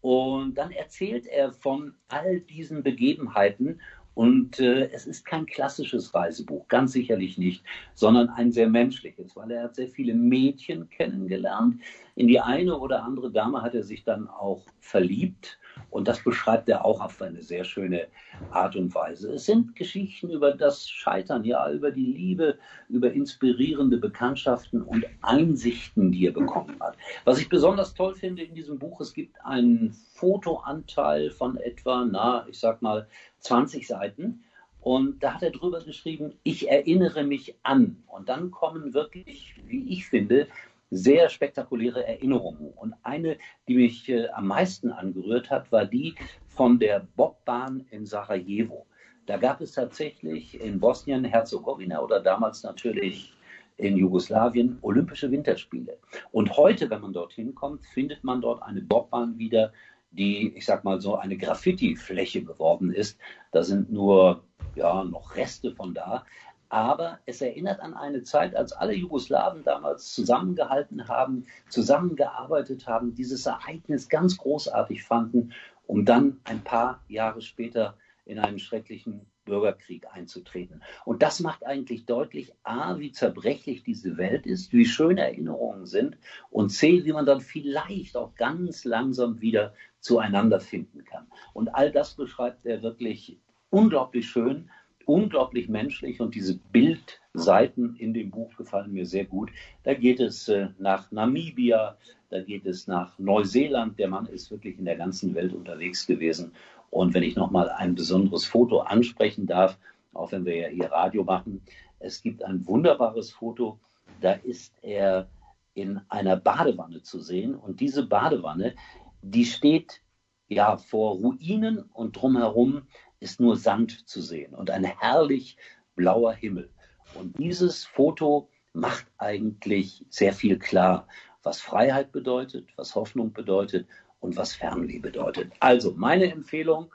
Und 0.00 0.54
dann 0.54 0.70
erzählt 0.70 1.26
er 1.26 1.52
von 1.52 1.94
all 2.06 2.38
diesen 2.38 2.84
Begebenheiten 2.84 3.80
und 4.14 4.60
äh, 4.60 4.90
es 4.90 5.06
ist 5.06 5.24
kein 5.24 5.46
klassisches 5.46 6.14
Reisebuch, 6.14 6.68
ganz 6.68 6.92
sicherlich 6.92 7.38
nicht, 7.38 7.64
sondern 7.94 8.28
ein 8.28 8.52
sehr 8.52 8.68
menschliches, 8.68 9.34
weil 9.36 9.50
er 9.50 9.64
hat 9.64 9.76
sehr 9.76 9.88
viele 9.88 10.14
Mädchen 10.14 10.88
kennengelernt. 10.90 11.80
In 12.14 12.28
die 12.28 12.40
eine 12.40 12.78
oder 12.78 13.02
andere 13.02 13.30
Dame 13.30 13.62
hat 13.62 13.74
er 13.74 13.82
sich 13.82 14.04
dann 14.04 14.28
auch 14.28 14.66
verliebt. 14.80 15.58
Und 15.88 16.08
das 16.08 16.22
beschreibt 16.22 16.68
er 16.68 16.84
auch 16.84 17.00
auf 17.00 17.20
eine 17.22 17.42
sehr 17.42 17.64
schöne 17.64 18.08
Art 18.50 18.76
und 18.76 18.94
Weise. 18.94 19.32
Es 19.32 19.46
sind 19.46 19.74
Geschichten 19.74 20.30
über 20.30 20.52
das 20.52 20.88
Scheitern, 20.88 21.44
ja, 21.44 21.70
über 21.70 21.90
die 21.90 22.04
Liebe, 22.04 22.58
über 22.88 23.12
inspirierende 23.12 23.96
Bekanntschaften 23.96 24.82
und 24.82 25.06
Einsichten, 25.22 26.12
die 26.12 26.26
er 26.26 26.32
bekommen 26.32 26.76
hat. 26.80 26.96
Was 27.24 27.38
ich 27.40 27.48
besonders 27.48 27.94
toll 27.94 28.14
finde 28.14 28.42
in 28.42 28.54
diesem 28.54 28.78
Buch, 28.78 29.00
es 29.00 29.14
gibt 29.14 29.42
einen 29.44 29.92
Fotoanteil 29.92 31.30
von 31.30 31.56
etwa, 31.56 32.04
na, 32.04 32.46
ich 32.48 32.58
sag 32.58 32.82
mal, 32.82 33.06
20 33.42 33.86
Seiten. 33.86 34.44
Und 34.80 35.22
da 35.22 35.34
hat 35.34 35.42
er 35.42 35.50
drüber 35.50 35.80
geschrieben, 35.80 36.34
ich 36.42 36.68
erinnere 36.68 37.22
mich 37.22 37.54
an. 37.62 38.02
Und 38.08 38.28
dann 38.28 38.50
kommen 38.50 38.94
wirklich, 38.94 39.54
wie 39.66 39.88
ich 39.90 40.06
finde, 40.06 40.48
sehr 40.90 41.28
spektakuläre 41.28 42.06
Erinnerungen. 42.06 42.72
Und 42.74 42.94
eine, 43.02 43.38
die 43.68 43.76
mich 43.76 44.08
äh, 44.08 44.28
am 44.30 44.48
meisten 44.48 44.90
angerührt 44.90 45.50
hat, 45.50 45.70
war 45.70 45.86
die 45.86 46.14
von 46.48 46.78
der 46.78 47.06
Bobbahn 47.16 47.86
in 47.90 48.04
Sarajevo. 48.04 48.86
Da 49.26 49.36
gab 49.36 49.60
es 49.60 49.72
tatsächlich 49.72 50.60
in 50.60 50.80
Bosnien-Herzegowina 50.80 52.00
oder 52.00 52.20
damals 52.20 52.62
natürlich 52.64 53.32
in 53.78 53.96
Jugoslawien 53.96 54.78
Olympische 54.82 55.30
Winterspiele. 55.30 55.96
Und 56.30 56.56
heute, 56.56 56.90
wenn 56.90 57.00
man 57.00 57.12
dorthin 57.12 57.54
kommt, 57.54 57.86
findet 57.86 58.22
man 58.24 58.40
dort 58.40 58.62
eine 58.62 58.82
Bobbahn 58.82 59.38
wieder, 59.38 59.72
die, 60.12 60.54
ich 60.56 60.64
sag 60.64 60.84
mal 60.84 61.00
so, 61.00 61.16
eine 61.16 61.36
Graffiti-Fläche 61.36 62.44
geworden 62.44 62.92
ist. 62.92 63.18
Da 63.50 63.62
sind 63.62 63.90
nur 63.90 64.44
ja, 64.74 65.04
noch 65.04 65.36
Reste 65.36 65.74
von 65.74 65.94
da 65.94 66.24
aber 66.72 67.18
es 67.26 67.42
erinnert 67.42 67.80
an 67.80 67.92
eine 67.92 68.22
Zeit, 68.22 68.56
als 68.56 68.72
alle 68.72 68.94
Jugoslawen 68.94 69.62
damals 69.62 70.14
zusammengehalten 70.14 71.06
haben, 71.06 71.44
zusammengearbeitet 71.68 72.86
haben, 72.86 73.14
dieses 73.14 73.44
Ereignis 73.44 74.08
ganz 74.08 74.38
großartig 74.38 75.04
fanden, 75.04 75.52
um 75.86 76.06
dann 76.06 76.40
ein 76.44 76.64
paar 76.64 77.02
Jahre 77.08 77.42
später 77.42 77.98
in 78.24 78.38
einen 78.38 78.58
schrecklichen 78.58 79.26
Bürgerkrieg 79.44 80.06
einzutreten. 80.12 80.82
Und 81.04 81.22
das 81.22 81.40
macht 81.40 81.66
eigentlich 81.66 82.06
deutlich, 82.06 82.52
a, 82.62 82.98
wie 82.98 83.12
zerbrechlich 83.12 83.82
diese 83.82 84.16
Welt 84.16 84.46
ist, 84.46 84.72
wie 84.72 84.84
schön 84.84 85.18
Erinnerungen 85.18 85.86
sind 85.86 86.16
und 86.50 86.70
c, 86.70 87.04
wie 87.04 87.12
man 87.12 87.26
dann 87.26 87.40
vielleicht 87.40 88.16
auch 88.16 88.34
ganz 88.34 88.84
langsam 88.84 89.40
wieder 89.40 89.74
zueinander 90.00 90.60
finden 90.60 91.04
kann. 91.04 91.26
Und 91.52 91.68
all 91.74 91.92
das 91.92 92.14
beschreibt 92.14 92.66
er 92.66 92.82
wirklich 92.82 93.38
unglaublich 93.70 94.28
schön 94.28 94.68
unglaublich 95.06 95.68
menschlich 95.68 96.20
und 96.20 96.34
diese 96.34 96.58
Bildseiten 96.58 97.96
in 97.96 98.14
dem 98.14 98.30
Buch 98.30 98.54
gefallen 98.56 98.92
mir 98.92 99.06
sehr 99.06 99.24
gut. 99.24 99.50
Da 99.82 99.94
geht 99.94 100.20
es 100.20 100.48
äh, 100.48 100.68
nach 100.78 101.10
Namibia, 101.10 101.96
da 102.30 102.40
geht 102.40 102.66
es 102.66 102.86
nach 102.86 103.18
Neuseeland. 103.18 103.98
Der 103.98 104.08
Mann 104.08 104.26
ist 104.26 104.50
wirklich 104.50 104.78
in 104.78 104.84
der 104.84 104.96
ganzen 104.96 105.34
Welt 105.34 105.52
unterwegs 105.52 106.06
gewesen. 106.06 106.52
Und 106.92 107.14
wenn 107.14 107.22
ich 107.22 107.36
nochmal 107.36 107.70
ein 107.70 107.94
besonderes 107.94 108.44
Foto 108.44 108.80
ansprechen 108.80 109.46
darf, 109.46 109.78
auch 110.12 110.30
wenn 110.30 110.44
wir 110.44 110.56
ja 110.56 110.68
hier 110.68 110.92
Radio 110.92 111.24
machen, 111.24 111.62
es 112.00 112.20
gibt 112.20 112.44
ein 112.44 112.66
wunderbares 112.66 113.30
Foto, 113.30 113.80
da 114.20 114.32
ist 114.32 114.74
er 114.82 115.26
in 115.72 116.02
einer 116.10 116.36
Badewanne 116.36 117.02
zu 117.02 117.18
sehen. 117.18 117.54
Und 117.54 117.80
diese 117.80 118.06
Badewanne, 118.06 118.74
die 119.22 119.46
steht 119.46 120.02
ja 120.48 120.76
vor 120.76 121.14
Ruinen 121.14 121.78
und 121.94 122.12
drumherum 122.20 122.82
ist 123.20 123.40
nur 123.40 123.56
Sand 123.56 124.06
zu 124.06 124.20
sehen 124.20 124.54
und 124.54 124.70
ein 124.70 124.84
herrlich 124.84 125.56
blauer 125.96 126.34
Himmel. 126.34 126.68
Und 127.14 127.38
dieses 127.38 127.86
Foto 127.86 128.50
macht 128.74 129.06
eigentlich 129.16 130.04
sehr 130.10 130.34
viel 130.34 130.58
klar, 130.58 131.06
was 131.42 131.58
Freiheit 131.58 132.12
bedeutet, 132.12 132.68
was 132.76 132.94
Hoffnung 132.94 133.32
bedeutet 133.32 133.86
und 134.22 134.36
was 134.36 134.54
Fernweh 134.54 135.00
bedeutet. 135.00 135.52
Also 135.60 135.92
meine 135.94 136.30
Empfehlung, 136.32 136.94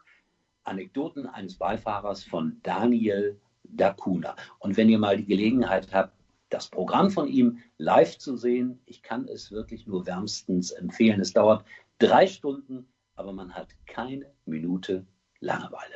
Anekdoten 0.63 1.27
eines 1.27 1.55
Beifahrers 1.55 2.23
von 2.23 2.57
Daniel 2.63 3.39
Dacuna. 3.63 4.35
Und 4.59 4.77
wenn 4.77 4.89
ihr 4.89 4.97
mal 4.97 5.17
die 5.17 5.25
Gelegenheit 5.25 5.93
habt, 5.93 6.13
das 6.49 6.69
Programm 6.69 7.11
von 7.11 7.27
ihm 7.27 7.59
live 7.77 8.17
zu 8.17 8.37
sehen, 8.37 8.79
ich 8.85 9.03
kann 9.03 9.27
es 9.27 9.51
wirklich 9.51 9.85
nur 9.85 10.07
wärmstens 10.07 10.71
empfehlen. 10.71 11.19
Es 11.19 11.33
dauert 11.33 11.65
drei 11.99 12.27
Stunden, 12.27 12.87
aber 13.15 13.33
man 13.33 13.53
hat 13.53 13.67
keine 13.85 14.27
Minute 14.45 15.05
Langeweile. 15.41 15.95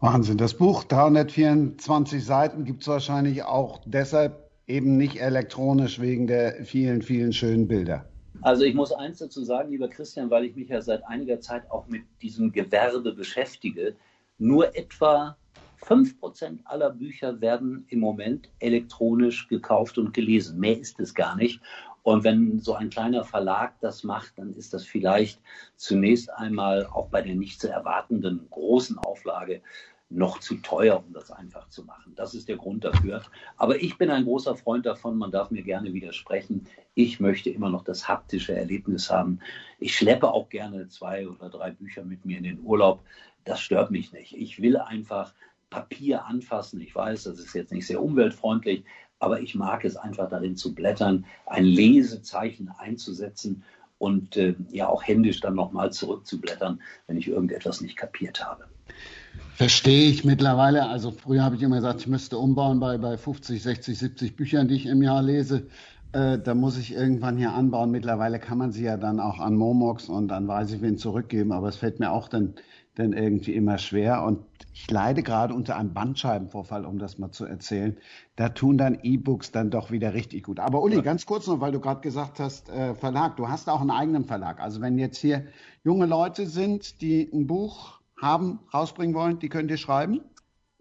Wahnsinn. 0.00 0.36
Das 0.36 0.54
Buch, 0.54 0.84
324 0.84 2.24
Seiten, 2.24 2.64
gibt 2.64 2.82
es 2.82 2.88
wahrscheinlich 2.88 3.42
auch 3.42 3.80
deshalb 3.86 4.50
eben 4.66 4.98
nicht 4.98 5.20
elektronisch 5.20 5.98
wegen 5.98 6.26
der 6.26 6.64
vielen, 6.64 7.00
vielen 7.02 7.32
schönen 7.32 7.66
Bilder. 7.66 8.10
Also 8.42 8.64
ich 8.64 8.74
muss 8.74 8.92
eins 8.92 9.18
dazu 9.18 9.44
sagen, 9.44 9.70
lieber 9.70 9.88
Christian, 9.88 10.30
weil 10.30 10.44
ich 10.44 10.56
mich 10.56 10.68
ja 10.68 10.80
seit 10.80 11.06
einiger 11.06 11.40
Zeit 11.40 11.70
auch 11.70 11.86
mit 11.88 12.02
diesem 12.22 12.52
Gewerbe 12.52 13.12
beschäftige. 13.12 13.96
Nur 14.38 14.74
etwa 14.74 15.36
5% 15.82 16.60
aller 16.64 16.90
Bücher 16.90 17.40
werden 17.40 17.84
im 17.88 18.00
Moment 18.00 18.48
elektronisch 18.58 19.48
gekauft 19.48 19.98
und 19.98 20.14
gelesen. 20.14 20.58
Mehr 20.58 20.78
ist 20.78 21.00
es 21.00 21.14
gar 21.14 21.36
nicht. 21.36 21.60
Und 22.02 22.24
wenn 22.24 22.58
so 22.60 22.74
ein 22.74 22.90
kleiner 22.90 23.24
Verlag 23.24 23.78
das 23.80 24.04
macht, 24.04 24.38
dann 24.38 24.54
ist 24.54 24.72
das 24.72 24.84
vielleicht 24.84 25.40
zunächst 25.76 26.30
einmal 26.32 26.86
auch 26.86 27.08
bei 27.08 27.20
der 27.20 27.34
nicht 27.34 27.60
zu 27.60 27.68
erwartenden 27.68 28.46
großen 28.50 28.98
Auflage 28.98 29.60
noch 30.10 30.40
zu 30.40 30.56
teuer, 30.56 31.02
um 31.06 31.12
das 31.12 31.30
einfach 31.30 31.68
zu 31.68 31.84
machen. 31.84 32.12
Das 32.16 32.34
ist 32.34 32.48
der 32.48 32.56
Grund 32.56 32.84
dafür. 32.84 33.22
Aber 33.56 33.80
ich 33.80 33.96
bin 33.96 34.10
ein 34.10 34.24
großer 34.24 34.56
Freund 34.56 34.84
davon, 34.84 35.16
man 35.16 35.30
darf 35.30 35.52
mir 35.52 35.62
gerne 35.62 35.92
widersprechen. 35.92 36.66
Ich 36.94 37.20
möchte 37.20 37.50
immer 37.50 37.70
noch 37.70 37.84
das 37.84 38.08
haptische 38.08 38.54
Erlebnis 38.54 39.08
haben. 39.08 39.38
Ich 39.78 39.96
schleppe 39.96 40.32
auch 40.32 40.48
gerne 40.48 40.88
zwei 40.88 41.28
oder 41.28 41.48
drei 41.48 41.70
Bücher 41.70 42.04
mit 42.04 42.24
mir 42.24 42.38
in 42.38 42.44
den 42.44 42.60
Urlaub. 42.60 43.04
Das 43.44 43.60
stört 43.60 43.92
mich 43.92 44.12
nicht. 44.12 44.36
Ich 44.36 44.60
will 44.60 44.76
einfach 44.76 45.32
Papier 45.70 46.26
anfassen. 46.26 46.80
Ich 46.80 46.94
weiß, 46.94 47.22
das 47.22 47.38
ist 47.38 47.54
jetzt 47.54 47.72
nicht 47.72 47.86
sehr 47.86 48.02
umweltfreundlich, 48.02 48.84
aber 49.20 49.40
ich 49.40 49.54
mag 49.54 49.84
es 49.84 49.96
einfach 49.96 50.28
darin 50.28 50.56
zu 50.56 50.74
blättern, 50.74 51.24
ein 51.46 51.64
Lesezeichen 51.64 52.68
einzusetzen 52.78 53.62
und 53.98 54.36
äh, 54.36 54.56
ja 54.70 54.88
auch 54.88 55.04
händisch 55.04 55.40
dann 55.40 55.54
nochmal 55.54 55.92
zurückzublättern, 55.92 56.82
wenn 57.06 57.16
ich 57.16 57.28
irgendetwas 57.28 57.80
nicht 57.80 57.96
kapiert 57.96 58.44
habe. 58.44 58.66
Verstehe 59.60 60.08
ich 60.08 60.24
mittlerweile. 60.24 60.88
Also 60.88 61.10
früher 61.10 61.42
habe 61.42 61.54
ich 61.54 61.62
immer 61.62 61.76
gesagt, 61.76 62.00
ich 62.00 62.06
müsste 62.06 62.38
umbauen 62.38 62.80
bei, 62.80 62.96
bei 62.96 63.18
50, 63.18 63.62
60, 63.62 63.98
70 63.98 64.36
Büchern, 64.36 64.68
die 64.68 64.74
ich 64.74 64.86
im 64.86 65.02
Jahr 65.02 65.22
lese. 65.22 65.66
Äh, 66.12 66.38
da 66.38 66.54
muss 66.54 66.78
ich 66.78 66.94
irgendwann 66.94 67.36
hier 67.36 67.52
anbauen. 67.52 67.90
Mittlerweile 67.90 68.38
kann 68.38 68.56
man 68.56 68.72
sie 68.72 68.84
ja 68.84 68.96
dann 68.96 69.20
auch 69.20 69.38
an 69.38 69.54
Momox 69.54 70.08
und 70.08 70.28
dann 70.28 70.48
weiß 70.48 70.72
ich 70.72 70.80
wen 70.80 70.96
zurückgeben. 70.96 71.52
Aber 71.52 71.68
es 71.68 71.76
fällt 71.76 72.00
mir 72.00 72.10
auch 72.10 72.28
dann, 72.28 72.54
dann 72.94 73.12
irgendwie 73.12 73.52
immer 73.52 73.76
schwer. 73.76 74.24
Und 74.24 74.40
ich 74.72 74.90
leide 74.90 75.22
gerade 75.22 75.52
unter 75.52 75.76
einem 75.76 75.92
Bandscheibenvorfall, 75.92 76.86
um 76.86 76.98
das 76.98 77.18
mal 77.18 77.30
zu 77.30 77.44
erzählen. 77.44 77.98
Da 78.36 78.48
tun 78.48 78.78
dann 78.78 78.98
E-Books 79.02 79.52
dann 79.52 79.70
doch 79.70 79.90
wieder 79.90 80.14
richtig 80.14 80.44
gut. 80.44 80.58
Aber 80.58 80.82
Uli, 80.82 80.96
ja. 80.96 81.02
ganz 81.02 81.26
kurz 81.26 81.46
noch, 81.46 81.60
weil 81.60 81.72
du 81.72 81.80
gerade 81.80 82.00
gesagt 82.00 82.40
hast, 82.40 82.70
äh, 82.70 82.94
Verlag. 82.94 83.36
Du 83.36 83.48
hast 83.48 83.68
auch 83.68 83.82
einen 83.82 83.90
eigenen 83.90 84.24
Verlag. 84.24 84.58
Also 84.58 84.80
wenn 84.80 84.96
jetzt 84.98 85.18
hier 85.18 85.44
junge 85.84 86.06
Leute 86.06 86.46
sind, 86.46 87.02
die 87.02 87.30
ein 87.32 87.46
Buch 87.46 87.99
haben, 88.20 88.60
rausbringen 88.72 89.14
wollen, 89.14 89.38
die 89.38 89.48
könnt 89.48 89.70
ihr 89.70 89.76
schreiben? 89.76 90.20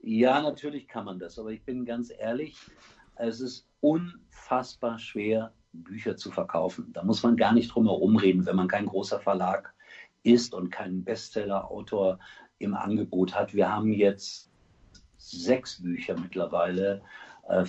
Ja, 0.02 0.42
natürlich 0.42 0.88
kann 0.88 1.06
man 1.06 1.20
das, 1.20 1.38
aber 1.38 1.52
ich 1.52 1.64
bin 1.64 1.86
ganz 1.86 2.12
ehrlich, 2.18 2.58
es 3.16 3.42
ist 3.42 3.68
unfassbar 3.82 4.98
schwer, 5.00 5.54
Bücher 5.74 6.16
zu 6.16 6.32
verkaufen. 6.32 6.92
Da 6.94 7.04
muss 7.04 7.22
man 7.24 7.38
gar 7.38 7.54
nicht 7.54 7.74
drum 7.74 7.86
herum 7.86 8.16
reden, 8.16 8.46
wenn 8.46 8.56
man 8.56 8.68
kein 8.68 8.86
großer 8.86 9.20
Verlag 9.20 9.74
ist 10.24 10.54
und 10.54 10.72
keinen 10.72 11.04
Bestseller-Autor 11.04 12.20
im 12.58 12.74
Angebot 12.74 13.36
hat. 13.36 13.54
Wir 13.54 13.72
haben 13.72 13.94
jetzt 13.94 14.52
sechs 15.18 15.82
Bücher 15.82 16.18
mittlerweile 16.20 17.02
äh, 17.48 17.66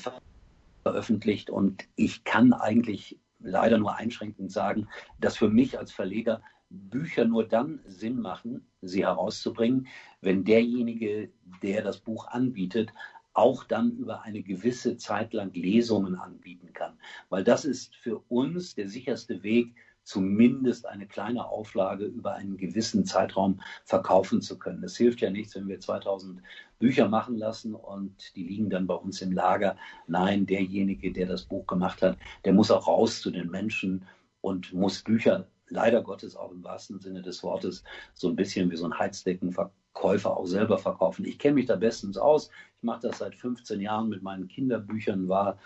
veröffentlicht 0.82 1.50
und 1.50 1.84
ich 1.96 2.24
kann 2.24 2.52
eigentlich 2.52 3.18
leider 3.38 3.78
nur 3.78 3.96
einschränkend 3.96 4.50
sagen, 4.50 4.88
dass 5.18 5.36
für 5.36 5.48
mich 5.48 5.78
als 5.78 5.92
Verleger 5.92 6.42
Bücher 6.70 7.24
nur 7.24 7.46
dann 7.46 7.80
Sinn 7.86 8.20
machen, 8.20 8.66
sie 8.82 9.04
herauszubringen, 9.04 9.86
wenn 10.20 10.44
derjenige, 10.44 11.30
der 11.62 11.82
das 11.82 11.98
Buch 11.98 12.28
anbietet, 12.28 12.92
auch 13.32 13.64
dann 13.64 13.92
über 13.92 14.22
eine 14.22 14.42
gewisse 14.42 14.96
Zeit 14.96 15.32
lang 15.32 15.52
Lesungen 15.54 16.16
anbieten 16.16 16.72
kann. 16.72 16.98
Weil 17.28 17.44
das 17.44 17.64
ist 17.64 17.94
für 17.96 18.18
uns 18.28 18.74
der 18.74 18.88
sicherste 18.88 19.42
Weg, 19.42 19.74
zumindest 20.02 20.86
eine 20.86 21.06
kleine 21.06 21.46
Auflage 21.46 22.04
über 22.04 22.34
einen 22.34 22.56
gewissen 22.56 23.04
Zeitraum 23.04 23.60
verkaufen 23.84 24.42
zu 24.42 24.58
können. 24.58 24.82
Es 24.82 24.96
hilft 24.96 25.20
ja 25.20 25.30
nichts, 25.30 25.54
wenn 25.54 25.68
wir 25.68 25.78
2000 25.78 26.42
Bücher 26.78 27.08
machen 27.08 27.36
lassen 27.36 27.74
und 27.74 28.34
die 28.34 28.44
liegen 28.44 28.70
dann 28.70 28.86
bei 28.86 28.94
uns 28.94 29.22
im 29.22 29.30
Lager. 29.30 29.76
Nein, 30.08 30.46
derjenige, 30.46 31.12
der 31.12 31.26
das 31.26 31.44
Buch 31.44 31.66
gemacht 31.66 32.02
hat, 32.02 32.18
der 32.44 32.52
muss 32.52 32.70
auch 32.70 32.88
raus 32.88 33.20
zu 33.20 33.30
den 33.30 33.50
Menschen 33.50 34.04
und 34.40 34.72
muss 34.72 35.02
Bücher 35.02 35.46
leider 35.70 36.02
Gottes 36.02 36.36
auch 36.36 36.52
im 36.52 36.62
wahrsten 36.62 37.00
Sinne 37.00 37.22
des 37.22 37.42
Wortes 37.42 37.82
so 38.14 38.28
ein 38.28 38.36
bisschen 38.36 38.70
wie 38.70 38.76
so 38.76 38.84
ein 38.84 38.98
Heizdeckenverkäufer 38.98 40.36
auch 40.36 40.46
selber 40.46 40.78
verkaufen. 40.78 41.24
Ich 41.24 41.38
kenne 41.38 41.54
mich 41.54 41.66
da 41.66 41.76
bestens 41.76 42.18
aus. 42.18 42.50
Ich 42.76 42.82
mache 42.82 43.08
das 43.08 43.18
seit 43.18 43.34
15 43.34 43.80
Jahren 43.80 44.08
mit 44.08 44.22
meinen 44.22 44.48
Kinderbüchern, 44.48 45.28
war 45.28 45.58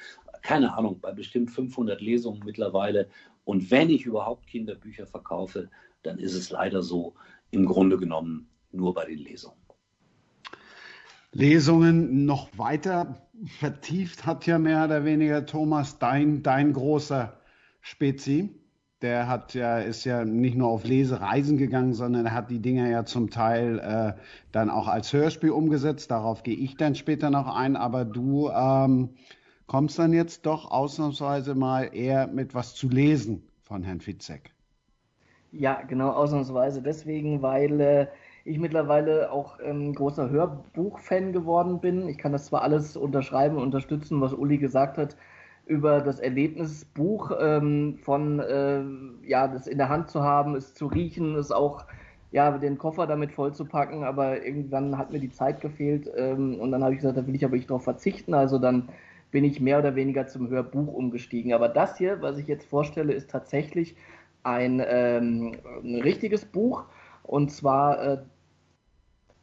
keine 0.42 0.76
Ahnung, 0.76 1.00
bei 1.00 1.12
bestimmt 1.12 1.50
500 1.50 2.00
Lesungen 2.00 2.42
mittlerweile 2.44 3.08
und 3.44 3.70
wenn 3.70 3.90
ich 3.90 4.06
überhaupt 4.06 4.46
Kinderbücher 4.46 5.06
verkaufe, 5.06 5.70
dann 6.02 6.18
ist 6.18 6.34
es 6.34 6.50
leider 6.50 6.82
so 6.82 7.14
im 7.50 7.66
Grunde 7.66 7.99
genommen 7.99 8.49
nur 8.73 8.94
bei 8.94 9.04
den 9.06 9.18
Lesungen. 9.18 9.58
Lesungen 11.32 12.26
noch 12.26 12.49
weiter 12.56 13.28
vertieft 13.58 14.25
hat 14.25 14.46
ja 14.46 14.58
mehr 14.58 14.84
oder 14.84 15.04
weniger 15.04 15.44
Thomas, 15.46 15.99
dein, 15.99 16.42
dein 16.42 16.73
großer 16.73 17.40
Spezi. 17.80 18.63
Der 19.04 19.28
hat 19.28 19.52
ja, 19.52 19.80
ist 19.80 20.06
ja 20.06 20.25
nicht 20.25 20.56
nur 20.56 20.70
auf 20.70 20.84
Lesereisen 20.84 21.58
gegangen, 21.58 21.92
sondern 21.92 22.25
er 22.25 22.32
hat 22.32 22.49
die 22.49 22.61
Dinger 22.61 22.88
ja 22.88 23.04
zum 23.04 23.28
Teil 23.28 23.78
äh, 23.78 24.18
dann 24.50 24.70
auch 24.70 24.88
als 24.88 25.12
Hörspiel 25.12 25.50
umgesetzt. 25.50 26.11
Darauf 26.11 26.42
gehe 26.42 26.56
ich 26.56 26.78
dann 26.78 26.94
später 26.94 27.28
noch 27.28 27.54
ein. 27.54 27.76
Aber 27.76 28.06
du 28.06 28.49
ähm, 28.49 29.11
kommst 29.66 29.99
dann 29.99 30.14
jetzt 30.14 30.46
doch 30.46 30.70
ausnahmsweise 30.70 31.54
mal 31.54 31.90
eher 31.94 32.28
mit 32.28 32.54
was 32.54 32.75
zu 32.75 32.88
lesen 32.88 33.42
von 33.61 33.82
Herrn 33.82 34.00
Fitzek. 34.00 34.54
Ja, 35.52 35.82
genau, 35.82 36.08
ausnahmsweise 36.08 36.80
deswegen, 36.80 37.42
weil 37.42 37.80
äh, 37.82 38.06
ich 38.46 38.58
mittlerweile 38.58 39.30
auch 39.30 39.58
ähm, 39.62 39.94
großer 39.94 40.30
Hörbuch-Fan 40.30 41.34
geworden 41.34 41.78
bin. 41.78 42.08
Ich 42.08 42.16
kann 42.16 42.32
das 42.32 42.46
zwar 42.46 42.62
alles 42.62 42.96
unterschreiben 42.96 43.56
und 43.56 43.64
unterstützen, 43.64 44.23
was 44.23 44.32
Uli 44.32 44.56
gesagt 44.56 44.96
hat, 44.96 45.14
über 45.66 46.00
das 46.00 46.21
Erlebnisbuch 46.21 47.33
ähm, 47.40 47.99
von, 48.02 48.40
äh, 48.40 48.83
ja, 49.26 49.49
das 49.49 49.66
in 49.66 49.78
der 49.78 49.88
Hand 49.88 50.11
zu 50.11 50.23
haben, 50.23 50.54
es 50.56 50.75
zu 50.75 50.87
riechen, 50.87 51.37
es 51.37 51.50
auch, 51.50 51.85
ja, 52.33 52.59
den 52.59 52.78
Koffer 52.78 53.06
damit 53.06 53.33
vollzupacken, 53.33 54.04
aber 54.04 54.44
irgendwann 54.44 54.99
hat 54.99 55.12
mir 55.12 55.21
die 55.21 55.30
Zeit 55.30 55.61
gefehlt 55.61 56.11
ähm, 56.16 56.61
und 56.61 56.73
dann 56.73 56.83
habe 56.83 56.92
ich 56.92 57.00
gesagt, 57.00 57.16
da 57.16 57.26
will 57.26 57.35
ich 57.35 57.44
aber 57.44 57.56
nicht 57.56 57.71
drauf 57.71 57.85
verzichten, 57.85 58.35
also 58.35 58.59
dann 58.59 58.88
bin 59.30 59.44
ich 59.44 59.61
mehr 59.61 59.80
oder 59.80 59.97
weniger 59.97 60.28
zum 60.28 60.49
Hörbuch 60.49 60.92
umgestiegen. 60.92 61.52
Aber 61.54 61.68
das 61.68 61.99
hier, 61.99 62.23
was 62.23 62.38
ich 62.38 62.47
jetzt 62.47 62.68
vorstelle, 62.68 63.12
ist 63.12 63.30
tatsächlich 63.30 63.97
ein, 64.44 64.80
ähm, 64.87 65.56
ein 65.83 66.00
richtiges 66.02 66.44
Buch. 66.44 66.85
Und 67.25 67.50
zwar 67.50 68.00
äh, 68.00 68.18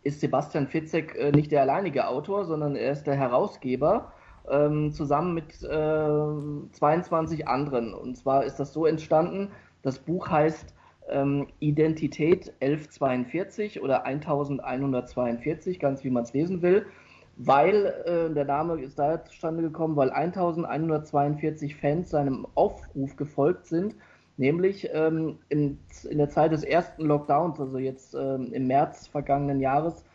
ist 0.03 0.21
Sebastian 0.21 0.67
Fitzek 0.67 1.15
äh, 1.15 1.31
nicht 1.31 1.51
der 1.51 1.61
alleinige 1.61 2.07
Autor, 2.07 2.45
sondern 2.45 2.77
er 2.77 2.93
ist 2.93 3.03
der 3.03 3.15
Herausgeber 3.15 4.13
ähm, 4.50 4.91
zusammen 4.91 5.33
mit 5.33 5.63
äh, 5.63 6.71
22 6.74 7.48
anderen. 7.48 7.94
Und 7.94 8.18
zwar 8.18 8.44
ist 8.44 8.57
das 8.57 8.74
so 8.74 8.85
entstanden, 8.85 9.50
das 9.81 10.00
Buch 10.00 10.29
heißt 10.29 10.74
ähm, 11.09 11.48
Identität 11.59 12.53
1142 12.61 13.81
oder 13.81 14.05
1142, 14.05 15.79
ganz 15.79 16.03
wie 16.03 16.09
man 16.09 16.24
es 16.24 16.33
lesen 16.33 16.61
will 16.61 16.85
weil 17.37 17.85
äh, 18.05 18.33
der 18.33 18.46
Name 18.46 18.81
ist 18.81 19.00
da 19.00 19.24
zustande 19.24 19.63
gekommen, 19.63 19.96
weil 19.96 20.11
1142 20.11 21.75
Fans 21.75 22.09
seinem 22.09 22.46
Aufruf 22.55 23.15
gefolgt 23.15 23.65
sind, 23.65 23.96
nämlich 24.37 24.89
ähm, 24.94 25.39
in, 25.50 25.79
in, 26.09 26.18
der 26.18 26.29
Zeit 26.29 26.51
des 26.51 26.63
ersten 26.63 27.05
Lockdowns, 27.05 27.59
also 27.59 27.77
jetzt 27.77 28.13
ähm, 28.13 28.53
im 28.53 28.68
März 28.68 29.07
vergangenen 29.07 29.59
Jahres, 29.59 30.05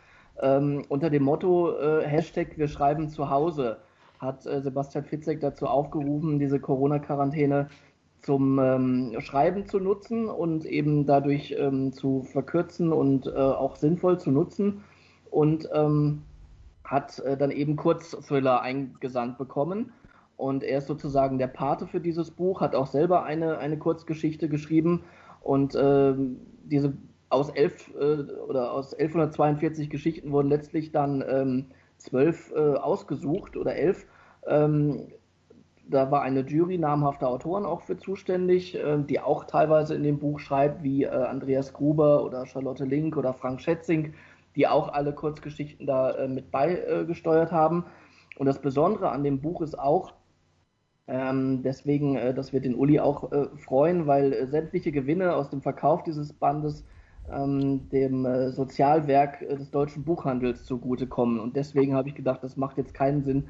ähm, 0.41 0.83
unter 0.89 1.09
dem 1.09 1.23
Motto 1.23 1.77
äh, 1.77 2.07
Hashtag 2.07 2.57
Wir 2.57 2.67
schreiben 2.67 3.09
zu 3.09 3.29
Hause 3.29 3.77
hat 4.19 4.45
äh, 4.45 4.61
Sebastian 4.61 5.05
Fitzek 5.05 5.41
dazu 5.41 5.67
aufgerufen, 5.67 6.39
diese 6.39 6.59
Corona-Quarantäne 6.59 7.69
zum 8.21 8.59
ähm, 8.59 9.15
Schreiben 9.19 9.65
zu 9.67 9.79
nutzen 9.79 10.27
und 10.27 10.65
eben 10.65 11.05
dadurch 11.05 11.55
ähm, 11.57 11.93
zu 11.93 12.23
verkürzen 12.23 12.91
und 12.91 13.27
äh, 13.27 13.31
auch 13.31 13.75
sinnvoll 13.75 14.19
zu 14.19 14.31
nutzen. 14.31 14.83
Und 15.29 15.69
ähm, 15.73 16.23
hat 16.87 17.19
äh, 17.19 17.37
dann 17.37 17.51
eben 17.51 17.75
Kurzthriller 17.75 18.61
eingesandt 18.61 19.37
bekommen. 19.37 19.91
Und 20.37 20.63
er 20.63 20.79
ist 20.79 20.87
sozusagen 20.87 21.37
der 21.37 21.47
Pate 21.47 21.87
für 21.87 21.99
dieses 21.99 22.31
Buch, 22.31 22.61
hat 22.61 22.75
auch 22.75 22.87
selber 22.87 23.23
eine, 23.23 23.57
eine 23.57 23.77
Kurzgeschichte 23.77 24.49
geschrieben. 24.49 25.03
Und 25.41 25.75
äh, 25.75 26.13
diese 26.63 26.93
aus 27.29 27.49
elf 27.49 27.93
äh, 27.99 28.23
oder 28.47 28.71
aus 28.71 28.93
1142 28.93 29.89
Geschichten 29.89 30.31
wurden 30.31 30.47
letztlich 30.47 30.91
dann 30.91 31.23
ähm, 31.27 31.65
zwölf 31.97 32.51
äh, 32.55 32.75
ausgesucht 32.75 33.57
oder 33.57 33.75
elf. 33.75 34.05
Ähm, 34.45 35.07
da 35.89 36.11
war 36.11 36.21
eine 36.21 36.41
Jury 36.41 36.77
namhafter 36.77 37.29
Autoren 37.29 37.65
auch 37.65 37.81
für 37.81 37.97
zuständig, 37.97 38.75
äh, 38.75 38.97
die 39.03 39.19
auch 39.19 39.45
teilweise 39.45 39.95
in 39.95 40.03
dem 40.03 40.19
Buch 40.19 40.39
schreibt, 40.39 40.83
wie 40.83 41.03
äh, 41.03 41.09
Andreas 41.09 41.73
Gruber 41.73 42.23
oder 42.23 42.45
Charlotte 42.45 42.85
Link 42.85 43.17
oder 43.17 43.33
Frank 43.33 43.61
Schätzing 43.61 44.13
die 44.57 44.67
auch 44.67 44.89
alle 44.89 45.13
Kurzgeschichten 45.13 45.85
da 45.85 46.11
äh, 46.11 46.27
mit 46.27 46.51
beigesteuert 46.51 47.51
haben. 47.51 47.85
Und 48.37 48.47
das 48.47 48.59
Besondere 48.59 49.11
an 49.11 49.23
dem 49.23 49.39
Buch 49.39 49.61
ist 49.61 49.77
auch, 49.77 50.13
ähm, 51.07 51.61
deswegen, 51.61 52.17
äh, 52.17 52.33
dass 52.33 52.51
wir 52.51 52.59
den 52.59 52.75
Uli 52.75 52.99
auch 52.99 53.31
äh, 53.31 53.45
freuen, 53.57 54.07
weil 54.07 54.47
sämtliche 54.47 54.91
Gewinne 54.91 55.35
aus 55.35 55.49
dem 55.51 55.61
Verkauf 55.61 56.03
dieses 56.03 56.33
Bandes 56.33 56.83
ähm, 57.31 57.89
dem 57.89 58.25
äh, 58.25 58.51
Sozialwerk 58.51 59.41
äh, 59.41 59.55
des 59.55 59.71
deutschen 59.71 60.03
Buchhandels 60.03 60.65
zugutekommen. 60.65 61.39
Und 61.39 61.55
deswegen 61.55 61.95
habe 61.95 62.09
ich 62.09 62.15
gedacht, 62.15 62.43
das 62.43 62.57
macht 62.57 62.77
jetzt 62.77 62.93
keinen 62.93 63.23
Sinn, 63.23 63.47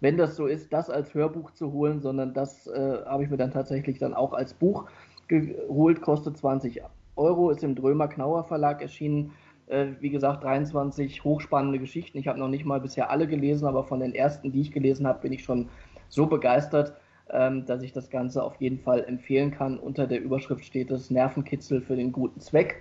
wenn 0.00 0.16
das 0.16 0.36
so 0.36 0.46
ist, 0.46 0.72
das 0.72 0.90
als 0.90 1.14
Hörbuch 1.14 1.52
zu 1.52 1.72
holen, 1.72 2.00
sondern 2.00 2.34
das 2.34 2.68
habe 2.68 3.24
ich 3.24 3.30
mir 3.30 3.38
dann 3.38 3.50
tatsächlich 3.50 3.98
dann 3.98 4.12
auch 4.12 4.34
als 4.34 4.52
Buch 4.52 4.84
geholt, 5.26 6.02
kostet 6.02 6.36
20 6.36 6.82
Euro, 7.16 7.48
ist 7.48 7.64
im 7.64 7.74
Drömer 7.74 8.06
Knauer 8.06 8.44
Verlag 8.44 8.82
erschienen 8.82 9.32
äh, 9.66 9.86
wie 10.00 10.10
gesagt, 10.10 10.44
23 10.44 11.24
hochspannende 11.24 11.78
Geschichten. 11.78 12.18
Ich 12.18 12.28
habe 12.28 12.38
noch 12.38 12.48
nicht 12.48 12.64
mal 12.64 12.80
bisher 12.80 13.10
alle 13.10 13.26
gelesen, 13.26 13.66
aber 13.66 13.84
von 13.84 14.00
den 14.00 14.14
ersten, 14.14 14.52
die 14.52 14.60
ich 14.60 14.72
gelesen 14.72 15.06
habe, 15.06 15.20
bin 15.20 15.32
ich 15.32 15.44
schon 15.44 15.68
so 16.08 16.26
begeistert, 16.26 16.94
ähm, 17.30 17.64
dass 17.66 17.82
ich 17.82 17.92
das 17.92 18.10
Ganze 18.10 18.42
auf 18.42 18.56
jeden 18.60 18.78
Fall 18.78 19.04
empfehlen 19.04 19.50
kann. 19.50 19.78
Unter 19.78 20.06
der 20.06 20.22
Überschrift 20.22 20.64
steht 20.64 20.90
es 20.90 21.10
Nervenkitzel 21.10 21.80
für 21.80 21.96
den 21.96 22.12
guten 22.12 22.40
Zweck. 22.40 22.76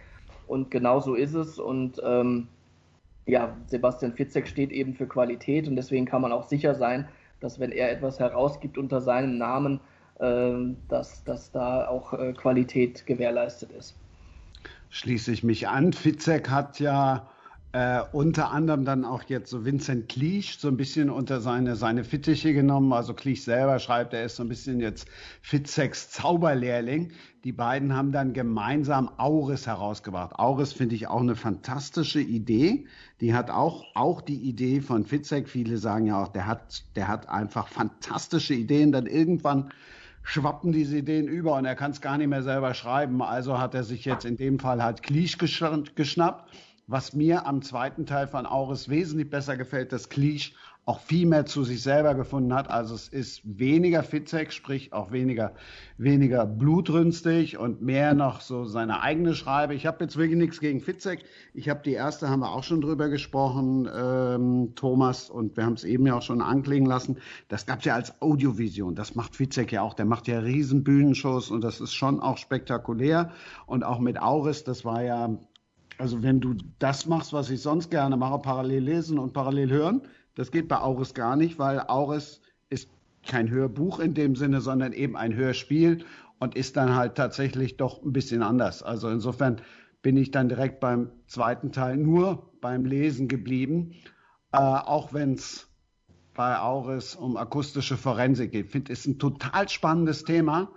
Und 0.48 0.72
genau 0.72 1.00
so 1.00 1.16
ist 1.16 1.34
es. 1.34 1.60
Und 1.60 2.02
ähm, 2.04 2.48
ja, 3.26 3.56
Sebastian 3.68 4.14
Fitzek 4.14 4.48
steht 4.48 4.72
eben 4.72 4.94
für 4.94 5.08
Qualität 5.08 5.68
und 5.68 5.76
deswegen 5.76 6.06
kann 6.06 6.22
man 6.22 6.32
auch 6.32 6.44
sicher 6.44 6.76
sein, 6.76 7.08
dass 7.40 7.60
wenn 7.60 7.72
er 7.72 7.92
etwas 7.92 8.20
herausgibt 8.20 8.78
unter 8.78 9.02
seinem 9.02 9.38
Namen, 9.38 9.80
äh, 10.20 10.54
dass, 10.88 11.24
dass 11.24 11.52
da 11.52 11.88
auch 11.88 12.14
äh, 12.14 12.34
Qualität 12.34 13.06
gewährleistet 13.06 13.72
ist 13.72 13.96
schließe 14.96 15.34
ich 15.34 15.44
mich 15.44 15.68
an. 15.68 15.92
Fitzek 15.92 16.50
hat 16.50 16.80
ja 16.80 17.28
äh, 17.76 18.02
unter 18.14 18.52
anderem 18.52 18.86
dann 18.86 19.04
auch 19.04 19.24
jetzt 19.24 19.50
so 19.50 19.66
Vincent 19.66 20.08
Clich 20.08 20.60
so 20.62 20.70
ein 20.70 20.78
bisschen 20.78 21.10
unter 21.10 21.42
seine, 21.42 21.76
seine 21.76 22.06
Fittiche 22.06 22.54
genommen. 22.54 22.94
Also 22.94 23.14
Clich 23.14 23.44
selber 23.44 23.80
schreibt, 23.80 24.14
er 24.14 24.24
ist 24.24 24.38
so 24.38 24.44
ein 24.44 24.48
bisschen 24.48 24.80
jetzt 24.80 25.10
Fitzeks 25.42 26.10
Zauberlehrling. 26.10 27.12
Die 27.44 27.52
beiden 27.52 27.94
haben 27.94 28.14
dann 28.14 28.32
gemeinsam 28.32 29.10
Auris 29.18 29.68
herausgebracht. 29.68 30.40
Auris 30.40 30.72
finde 30.72 30.96
ich 30.96 31.08
auch 31.08 31.20
eine 31.20 31.36
fantastische 31.36 32.22
Idee. 32.22 32.88
Die 33.20 33.34
hat 33.34 33.52
auch, 33.52 33.84
auch 33.94 34.22
die 34.22 34.40
Idee 34.40 34.80
von 34.80 35.04
Fitzek. 35.04 35.50
Viele 35.50 35.78
sagen 35.78 36.08
ja 36.08 36.24
auch, 36.24 36.30
der 36.30 36.48
hat, 36.48 36.86
der 36.96 37.10
hat 37.10 37.28
einfach 37.28 37.68
fantastische 37.68 38.54
Ideen. 38.54 38.94
Dann 38.94 39.06
irgendwann 39.06 39.74
schwappen 40.24 40.72
diese 40.72 41.00
Ideen 41.00 41.28
über 41.28 41.58
und 41.58 41.66
er 41.66 41.76
kann 41.76 41.92
es 41.92 42.00
gar 42.00 42.18
nicht 42.18 42.30
mehr 42.30 42.42
selber 42.42 42.74
schreiben. 42.74 43.22
Also 43.22 43.60
hat 43.60 43.76
er 43.76 43.84
sich 43.84 44.06
jetzt 44.06 44.24
in 44.24 44.38
dem 44.38 44.60
Fall 44.60 44.82
halt 44.82 45.04
Clich 45.04 45.38
geschnappt. 45.38 46.50
Was 46.88 47.14
mir 47.14 47.46
am 47.46 47.62
zweiten 47.62 48.06
Teil 48.06 48.28
von 48.28 48.46
Auris 48.46 48.90
wesentlich 48.90 49.30
besser 49.30 49.58
gefällt, 49.58 49.92
dass 49.92 50.10
Cliche 50.10 50.54
auch 50.86 51.00
viel 51.00 51.26
mehr 51.26 51.48
zu 51.48 51.64
sich 51.64 51.82
selber 51.82 52.14
gefunden 52.14 52.54
hat. 52.54 52.70
Also 52.70 52.94
es 52.94 53.08
ist 53.08 53.42
weniger 53.44 54.04
Fitzek, 54.04 54.54
sprich 54.54 54.94
auch 54.94 55.12
weniger, 55.12 55.54
weniger 55.98 56.46
blutrünstig 56.46 57.58
und 57.58 57.82
mehr 57.82 58.14
noch 58.14 58.40
so 58.40 58.66
seine 58.66 59.02
eigene 59.02 59.34
Schreibe. 59.34 59.74
Ich 59.74 59.88
habe 59.88 60.04
jetzt 60.04 60.16
wirklich 60.16 60.38
nichts 60.38 60.60
gegen 60.60 60.82
Fitzek. 60.82 61.26
Ich 61.56 61.70
habe 61.70 61.82
die 61.84 61.94
erste, 61.94 62.30
haben 62.30 62.42
wir 62.42 62.52
auch 62.52 62.64
schon 62.64 62.82
drüber 62.82 63.10
gesprochen, 63.10 63.90
ähm, 63.92 64.74
Thomas, 64.76 65.32
und 65.32 65.58
wir 65.58 65.66
haben 65.66 65.74
es 65.74 65.86
eben 65.86 66.06
ja 66.06 66.18
auch 66.18 66.22
schon 66.22 66.42
anklingen 66.42 66.88
lassen. 66.88 67.18
Das 67.48 67.66
gab 67.66 67.80
es 67.80 67.86
ja 67.86 67.96
als 67.96 68.22
Audiovision. 68.22 68.94
Das 68.94 69.16
macht 69.16 69.36
Fitzek 69.36 69.72
ja 69.72 69.82
auch. 69.82 69.96
Der 69.96 70.06
macht 70.06 70.28
ja 70.28 70.38
riesen 70.38 70.84
Bühnenshows 70.84 71.50
und 71.50 71.64
das 71.64 71.82
ist 71.82 71.96
schon 71.96 72.20
auch 72.20 72.38
spektakulär. 72.38 73.32
Und 73.66 73.84
auch 73.84 74.00
mit 74.00 74.22
Auris, 74.22 74.64
das 74.64 74.86
war 74.86 75.02
ja 75.02 75.36
also 75.98 76.24
wenn 76.24 76.40
du 76.40 76.56
das 76.80 77.06
machst, 77.06 77.34
was 77.34 77.50
ich 77.50 77.62
sonst 77.62 77.90
gerne 77.90 78.18
mache, 78.18 78.40
parallel 78.40 78.84
lesen 78.84 79.20
und 79.20 79.34
parallel 79.34 79.70
hören, 79.70 80.02
das 80.36 80.52
geht 80.52 80.68
bei 80.68 80.78
Auris 80.78 81.14
gar 81.14 81.36
nicht, 81.36 81.60
weil 81.60 81.80
Auris 81.80 82.42
ist 82.70 82.90
kein 83.26 83.50
Hörbuch 83.50 84.00
in 84.00 84.14
dem 84.14 84.36
Sinne, 84.36 84.62
sondern 84.62 84.94
eben 84.94 85.16
ein 85.16 85.34
Hörspiel 85.34 86.06
und 86.40 86.56
ist 86.56 86.78
dann 86.78 86.96
halt 86.96 87.16
tatsächlich 87.16 87.78
doch 87.78 88.04
ein 88.04 88.14
bisschen 88.14 88.44
anders. 88.44 88.84
Also 88.84 89.10
insofern 89.10 89.62
bin 90.02 90.18
ich 90.18 90.32
dann 90.32 90.50
direkt 90.50 90.80
beim 90.80 91.12
zweiten 91.28 91.72
Teil 91.72 91.98
nur 91.98 92.52
beim 92.62 92.86
Lesen 92.86 93.28
geblieben, 93.28 93.96
äh, 94.52 94.58
auch 94.58 95.14
wenn 95.14 95.34
es 95.34 95.68
bei 96.36 96.60
Auris 96.60 97.16
um 97.16 97.38
akustische 97.38 97.98
Forensik 97.98 98.52
geht. 98.52 98.66
Ich 98.66 98.72
finde, 98.72 98.92
ist 98.92 99.08
ein 99.08 99.18
total 99.18 99.70
spannendes 99.70 100.24
Thema. 100.24 100.70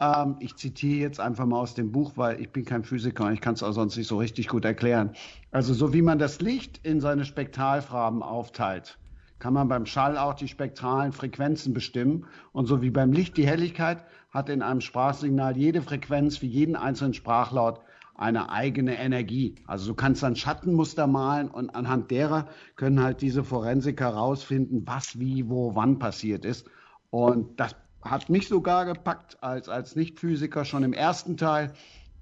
Ähm, 0.00 0.36
ich 0.40 0.56
zitiere 0.56 1.00
jetzt 1.00 1.20
einfach 1.20 1.46
mal 1.46 1.58
aus 1.58 1.74
dem 1.74 1.92
Buch, 1.92 2.12
weil 2.16 2.40
ich 2.40 2.50
bin 2.50 2.64
kein 2.64 2.84
Physiker 2.84 3.26
und 3.26 3.32
ich 3.32 3.40
kann 3.40 3.54
es 3.54 3.62
auch 3.62 3.72
sonst 3.72 3.96
nicht 3.96 4.08
so 4.08 4.18
richtig 4.18 4.48
gut 4.48 4.64
erklären. 4.64 5.10
Also 5.50 5.74
so 5.74 5.92
wie 5.92 6.02
man 6.02 6.18
das 6.18 6.40
Licht 6.40 6.80
in 6.82 7.00
seine 7.00 7.24
Spektralfarben 7.24 8.22
aufteilt, 8.22 8.98
kann 9.38 9.54
man 9.54 9.68
beim 9.68 9.86
Schall 9.86 10.16
auch 10.18 10.34
die 10.34 10.48
spektralen 10.48 11.12
Frequenzen 11.12 11.74
bestimmen. 11.74 12.26
Und 12.52 12.66
so 12.66 12.82
wie 12.82 12.90
beim 12.90 13.12
Licht 13.12 13.36
die 13.36 13.46
Helligkeit 13.46 14.04
hat 14.30 14.48
in 14.48 14.62
einem 14.62 14.80
Sprachsignal 14.80 15.56
jede 15.56 15.82
Frequenz 15.82 16.38
für 16.38 16.46
jeden 16.46 16.76
einzelnen 16.76 17.14
Sprachlaut 17.14 17.80
eine 18.14 18.50
eigene 18.50 18.98
Energie. 18.98 19.56
Also 19.66 19.88
du 19.88 19.94
kannst 19.94 20.22
dann 20.22 20.36
Schattenmuster 20.36 21.06
malen 21.06 21.48
und 21.48 21.74
anhand 21.74 22.10
derer 22.10 22.48
können 22.74 23.02
halt 23.02 23.20
diese 23.20 23.44
Forensiker 23.44 24.06
herausfinden, 24.06 24.82
was, 24.86 25.18
wie, 25.18 25.48
wo, 25.50 25.74
wann 25.74 25.98
passiert 25.98 26.46
ist. 26.46 26.66
Und 27.10 27.60
das 27.60 27.76
hat 28.10 28.28
mich 28.28 28.48
sogar 28.48 28.84
gepackt 28.84 29.36
als, 29.42 29.68
als 29.68 29.96
Nicht-Physiker 29.96 30.64
schon 30.64 30.82
im 30.82 30.92
ersten 30.92 31.36
Teil 31.36 31.72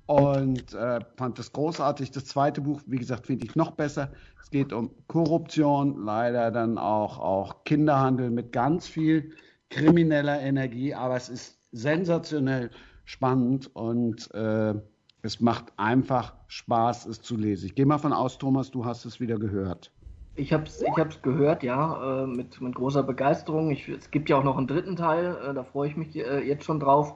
und 0.06 0.74
äh, 0.74 1.00
fand 1.16 1.38
das 1.38 1.52
großartig. 1.52 2.10
Das 2.10 2.26
zweite 2.26 2.60
Buch, 2.60 2.80
wie 2.86 2.98
gesagt, 2.98 3.26
finde 3.26 3.46
ich 3.46 3.56
noch 3.56 3.72
besser. 3.72 4.12
Es 4.42 4.50
geht 4.50 4.72
um 4.72 4.90
Korruption, 5.06 6.04
leider 6.04 6.50
dann 6.50 6.78
auch, 6.78 7.18
auch 7.18 7.64
Kinderhandel 7.64 8.30
mit 8.30 8.52
ganz 8.52 8.86
viel 8.86 9.32
krimineller 9.70 10.40
Energie, 10.40 10.94
aber 10.94 11.16
es 11.16 11.28
ist 11.28 11.58
sensationell 11.72 12.70
spannend 13.04 13.74
und 13.74 14.32
äh, 14.34 14.74
es 15.22 15.40
macht 15.40 15.72
einfach 15.78 16.34
Spaß, 16.48 17.06
es 17.06 17.22
zu 17.22 17.36
lesen. 17.36 17.66
Ich 17.66 17.74
gehe 17.74 17.86
mal 17.86 17.98
von 17.98 18.12
aus, 18.12 18.38
Thomas, 18.38 18.70
du 18.70 18.84
hast 18.84 19.04
es 19.06 19.20
wieder 19.20 19.38
gehört. 19.38 19.90
Ich 20.36 20.52
habe 20.52 20.64
es 20.64 20.82
ich 20.82 20.98
hab's 20.98 21.22
gehört, 21.22 21.62
ja, 21.62 22.24
äh, 22.24 22.26
mit, 22.26 22.60
mit 22.60 22.74
großer 22.74 23.04
Begeisterung. 23.04 23.70
Ich, 23.70 23.88
es 23.88 24.10
gibt 24.10 24.28
ja 24.28 24.36
auch 24.36 24.42
noch 24.44 24.56
einen 24.56 24.66
dritten 24.66 24.96
Teil, 24.96 25.36
äh, 25.36 25.54
da 25.54 25.62
freue 25.62 25.88
ich 25.88 25.96
mich 25.96 26.16
äh, 26.16 26.40
jetzt 26.40 26.64
schon 26.64 26.80
drauf. 26.80 27.14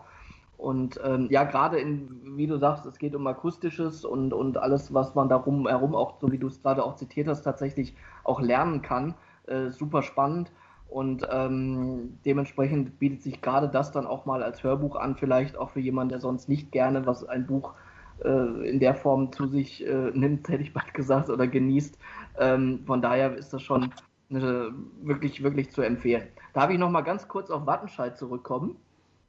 Und 0.57 1.01
ähm, 1.05 1.29
ja, 1.31 1.45
gerade 1.45 1.79
in, 1.79 2.37
wie 2.37 2.47
du 2.47 2.59
sagst, 2.59 2.87
es 2.87 2.99
geht 2.99 3.15
um 3.15 3.27
Akustisches 3.27 4.05
und, 4.05 4.33
und 4.33 4.57
alles, 4.59 4.93
was 4.95 5.15
man 5.15 5.29
darum 5.29 5.67
herum 5.69 5.95
auch, 5.95 6.21
so 6.21 6.31
wie 6.31 6.39
du 6.39 6.49
es 6.49 6.63
gerade 6.63 6.85
auch 6.85 6.97
zitiert 6.97 7.29
hast, 7.29 7.43
tatsächlich 7.43 7.95
auch 8.25 8.41
lernen 8.41 8.83
kann. 8.83 9.15
Äh, 9.47 9.71
super 9.71 10.03
spannend. 10.03 10.53
Und 10.89 11.27
ähm, 11.31 12.19
dementsprechend 12.25 12.99
bietet 12.99 13.23
sich 13.23 13.41
gerade 13.41 13.69
das 13.69 13.93
dann 13.93 14.07
auch 14.07 14.27
mal 14.27 14.43
als 14.43 14.63
Hörbuch 14.63 14.97
an, 14.97 15.17
vielleicht 15.17 15.57
auch 15.57 15.71
für 15.71 15.81
jemanden, 15.81 16.11
der 16.11 16.21
sonst 16.21 16.49
nicht 16.49 16.73
gerne 16.73 17.05
was 17.07 17.25
ein 17.25 17.47
Buch 17.47 17.75
äh, 17.75 17.88
in 18.25 18.81
der 18.81 18.95
Form 18.95 19.33
zu 19.33 19.47
sich 19.47 19.87
äh, 19.87 20.11
nimmt, 20.13 20.49
hätte 20.49 20.63
ich 20.63 20.73
bald 20.73 20.93
gesagt, 20.95 21.31
oder 21.31 21.47
genießt. 21.47 21.99
Ähm, 22.39 22.81
von 22.87 23.03
daher 23.03 23.37
ist 23.37 23.53
das 23.53 23.63
schon 23.63 23.93
eine, 24.31 24.73
wirklich, 25.03 25.43
wirklich 25.43 25.71
zu 25.71 25.83
empfehlen. 25.83 26.25
Darf 26.53 26.71
ich 26.71 26.79
noch 26.79 26.91
mal 26.91 27.03
ganz 27.03 27.29
kurz 27.29 27.51
auf 27.51 27.67
Wattenscheid 27.67 28.17
zurückkommen? 28.19 28.77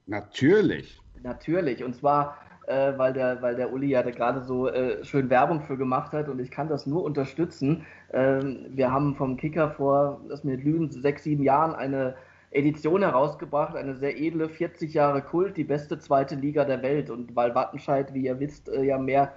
Natürlich. 0.08 0.99
Natürlich. 1.21 1.84
Und 1.84 1.95
zwar, 1.95 2.38
äh, 2.67 2.97
weil, 2.97 3.13
der, 3.13 3.41
weil 3.41 3.56
der 3.56 3.71
Uli 3.71 3.88
ja 3.88 4.04
da 4.04 4.12
gerade 4.12 4.41
so 4.41 4.67
äh, 4.67 5.04
schön 5.04 5.30
Werbung 5.30 5.62
für 5.62 5.78
gemacht 5.78 6.13
hat 6.13 6.30
und 6.30 6.39
ich 6.39 6.52
kann 6.52 6.67
das 6.67 6.86
nur 6.86 7.04
unterstützen. 7.04 7.86
Ähm, 8.12 8.65
wir 8.69 8.91
haben 8.91 9.15
vom 9.15 9.38
Kicker 9.38 9.71
vor, 9.71 10.21
lass 10.28 10.43
mir 10.43 10.58
lügen, 10.58 10.89
sechs, 10.89 11.23
sieben 11.23 11.43
Jahren 11.43 11.75
eine 11.75 12.15
Edition 12.52 13.02
herausgebracht, 13.02 13.76
eine 13.76 13.96
sehr 13.96 14.20
edle 14.20 14.50
40 14.50 14.94
Jahre 14.94 15.22
Kult, 15.22 15.58
die 15.58 15.64
beste 15.64 16.00
zweite 16.00 16.36
Liga 16.36 16.66
der 16.66 16.82
Welt. 16.82 17.10
Und 17.10 17.36
weil 17.36 17.54
Wattenscheid, 17.54 18.14
wie 18.14 18.26
ihr 18.26 18.40
wisst, 18.40 18.70
äh, 18.70 18.84
ja 18.84 18.98
mehr 18.98 19.34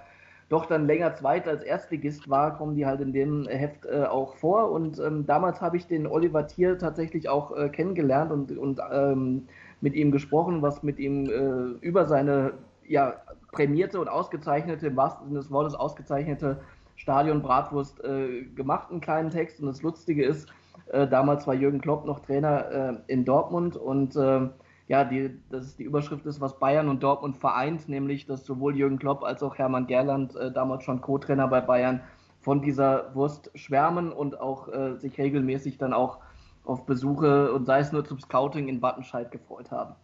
doch 0.49 0.65
dann 0.67 0.85
länger 0.85 1.15
Zweit 1.15 1.47
als 1.47 1.63
Erstligist 1.63 2.29
war, 2.29 2.55
kommen 2.55 2.75
die 2.75 2.85
halt 2.85 3.01
in 3.01 3.11
dem 3.11 3.47
Heft 3.47 3.85
äh, 3.85 4.03
auch 4.03 4.35
vor. 4.35 4.71
Und 4.71 4.99
ähm, 4.99 5.25
damals 5.25 5.61
habe 5.61 5.77
ich 5.77 5.87
den 5.87 6.05
Oliver 6.05 6.45
Thier 6.45 6.77
tatsächlich 6.77 7.27
auch 7.27 7.55
äh, 7.55 7.69
kennengelernt 7.69 8.31
und, 8.31 8.55
und 8.57 8.79
ähm, 8.91 9.47
mit 9.81 9.95
ihm 9.95 10.11
gesprochen, 10.11 10.61
was 10.61 10.83
mit 10.83 10.99
ihm 10.99 11.25
äh, 11.25 11.85
über 11.85 12.05
seine 12.05 12.53
ja, 12.87 13.15
prämierte 13.51 13.99
und 13.99 14.09
ausgezeichnete, 14.09 14.87
im 14.87 14.95
wahrsten 14.97 15.27
Sinne 15.27 15.39
des 15.39 15.49
Wortes 15.49 15.75
ausgezeichnete 15.75 16.59
Stadion 16.97 17.41
Bratwurst 17.41 18.03
äh, 18.03 18.43
gemacht, 18.55 18.91
einen 18.91 19.01
kleinen 19.01 19.29
Text. 19.29 19.59
Und 19.59 19.67
das 19.67 19.81
Lustige 19.81 20.23
ist, 20.23 20.49
äh, 20.87 21.07
damals 21.07 21.47
war 21.47 21.53
Jürgen 21.53 21.81
Klopp 21.81 22.05
noch 22.05 22.19
Trainer 22.19 22.71
äh, 22.71 23.11
in 23.11 23.25
Dortmund 23.25 23.75
und 23.75 24.15
äh, 24.15 24.49
ja, 24.87 25.05
die, 25.05 25.39
das 25.49 25.65
ist 25.65 25.79
die 25.79 25.83
Überschrift 25.83 26.25
ist, 26.25 26.41
was 26.41 26.59
Bayern 26.59 26.89
und 26.89 27.01
Dortmund 27.01 27.37
vereint, 27.37 27.87
nämlich 27.87 28.25
dass 28.25 28.45
sowohl 28.45 28.75
Jürgen 28.75 28.99
Klopp 28.99 29.23
als 29.23 29.41
auch 29.41 29.57
Hermann 29.57 29.87
Gerland, 29.87 30.35
äh, 30.35 30.51
damals 30.51 30.83
schon 30.83 31.01
Co-Trainer 31.01 31.47
bei 31.47 31.61
Bayern, 31.61 32.01
von 32.41 32.61
dieser 32.61 33.15
Wurst 33.15 33.49
schwärmen 33.55 34.11
und 34.11 34.39
auch 34.39 34.67
äh, 34.67 34.97
sich 34.97 35.17
regelmäßig 35.17 35.77
dann 35.77 35.93
auch 35.93 36.19
auf 36.65 36.85
Besuche 36.85 37.53
und 37.53 37.65
sei 37.65 37.79
es 37.79 37.91
nur 37.91 38.05
zum 38.05 38.19
Scouting 38.19 38.67
in 38.67 38.81
Wattenscheid 38.81 39.31
gefreut 39.31 39.71
haben. 39.71 39.95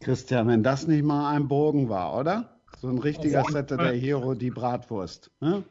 Christian, 0.00 0.48
wenn 0.48 0.62
das 0.62 0.86
nicht 0.86 1.04
mal 1.04 1.30
ein 1.30 1.48
Bogen 1.48 1.88
war, 1.88 2.18
oder? 2.18 2.48
So 2.78 2.88
ein 2.88 2.98
richtiger 2.98 3.44
Saturday 3.44 4.00
Hero, 4.00 4.34
die 4.34 4.50
Bratwurst. 4.50 5.30
Ne? 5.40 5.62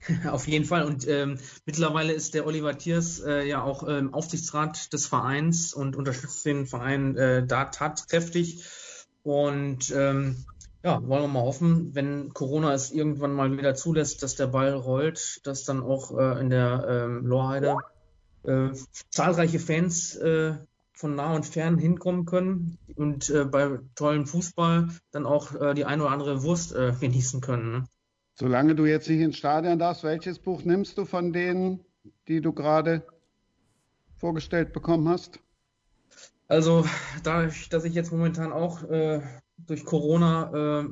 Auf 0.30 0.46
jeden 0.48 0.64
Fall. 0.64 0.84
Und 0.84 1.06
ähm, 1.08 1.38
mittlerweile 1.66 2.12
ist 2.12 2.34
der 2.34 2.46
Oliver 2.46 2.76
Tiers 2.76 3.20
äh, 3.20 3.46
ja 3.46 3.62
auch 3.62 3.86
ähm, 3.86 4.14
Aufsichtsrat 4.14 4.92
des 4.92 5.06
Vereins 5.06 5.74
und 5.74 5.96
unterstützt 5.96 6.44
den 6.46 6.66
Verein 6.66 7.16
äh, 7.16 7.46
da 7.46 7.66
tatkräftig. 7.66 8.64
Und 9.22 9.92
ähm, 9.94 10.44
ja, 10.82 11.06
wollen 11.06 11.22
wir 11.22 11.28
mal 11.28 11.42
hoffen, 11.42 11.94
wenn 11.94 12.32
Corona 12.32 12.72
es 12.72 12.90
irgendwann 12.90 13.34
mal 13.34 13.56
wieder 13.56 13.74
zulässt, 13.74 14.22
dass 14.22 14.34
der 14.34 14.46
Ball 14.46 14.72
rollt, 14.72 15.40
dass 15.44 15.64
dann 15.64 15.82
auch 15.82 16.16
äh, 16.16 16.40
in 16.40 16.48
der 16.48 16.86
ähm, 16.88 17.26
Lorheide 17.26 17.76
äh, 18.44 18.70
zahlreiche 19.10 19.58
Fans 19.58 20.16
äh, 20.16 20.54
von 20.94 21.14
nah 21.14 21.34
und 21.34 21.44
fern 21.44 21.78
hinkommen 21.78 22.24
können 22.24 22.78
und 22.96 23.28
äh, 23.30 23.44
bei 23.44 23.78
tollem 23.94 24.26
Fußball 24.26 24.88
dann 25.10 25.26
auch 25.26 25.54
äh, 25.54 25.74
die 25.74 25.84
ein 25.84 26.00
oder 26.00 26.10
andere 26.10 26.42
Wurst 26.42 26.74
äh, 26.74 26.92
genießen 26.98 27.42
können. 27.42 27.72
Ne? 27.72 27.84
Solange 28.40 28.74
du 28.74 28.86
jetzt 28.86 29.06
nicht 29.06 29.20
ins 29.20 29.36
Stadion 29.36 29.78
darfst, 29.78 30.02
welches 30.02 30.38
Buch 30.38 30.64
nimmst 30.64 30.96
du 30.96 31.04
von 31.04 31.30
denen, 31.30 31.84
die 32.26 32.40
du 32.40 32.54
gerade 32.54 33.06
vorgestellt 34.16 34.72
bekommen 34.72 35.10
hast? 35.10 35.40
Also 36.48 36.86
dadurch, 37.22 37.68
dass 37.68 37.84
ich 37.84 37.92
jetzt 37.92 38.12
momentan 38.12 38.50
auch 38.50 38.82
äh, 38.84 39.20
durch 39.58 39.84
Corona 39.84 40.80
äh, 40.80 40.88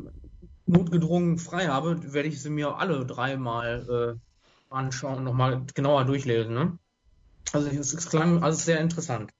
notgedrungen 0.67 1.39
frei 1.39 1.69
habe, 1.69 2.13
werde 2.13 2.29
ich 2.29 2.43
sie 2.43 2.51
mir 2.51 2.77
alle 2.77 3.07
dreimal 3.07 4.19
äh, 4.21 4.75
anschauen 4.75 5.17
und 5.17 5.25
nochmal 5.25 5.65
genauer 5.75 6.05
durchlesen. 6.05 6.53
Ne? 6.53 6.79
Also 7.55 7.69
es, 7.69 7.95
es 7.95 8.11
klang 8.11 8.43
alles 8.43 8.67
sehr 8.67 8.79
interessant. 8.79 9.33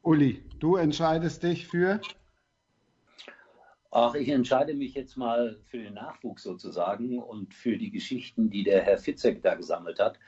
Uli, 0.00 0.42
du 0.60 0.76
entscheidest 0.76 1.42
dich 1.42 1.68
für? 1.68 2.00
Ach, 3.92 4.14
ich 4.14 4.28
entscheide 4.28 4.74
mich 4.74 4.94
jetzt 4.94 5.16
mal 5.16 5.58
für 5.64 5.78
den 5.78 5.94
Nachwuchs 5.94 6.44
sozusagen 6.44 7.18
und 7.18 7.54
für 7.54 7.76
die 7.76 7.90
Geschichten, 7.90 8.48
die 8.48 8.62
der 8.62 8.82
Herr 8.82 8.98
Fitzek 8.98 9.42
da 9.42 9.54
gesammelt 9.54 9.98
hat. 9.98 10.18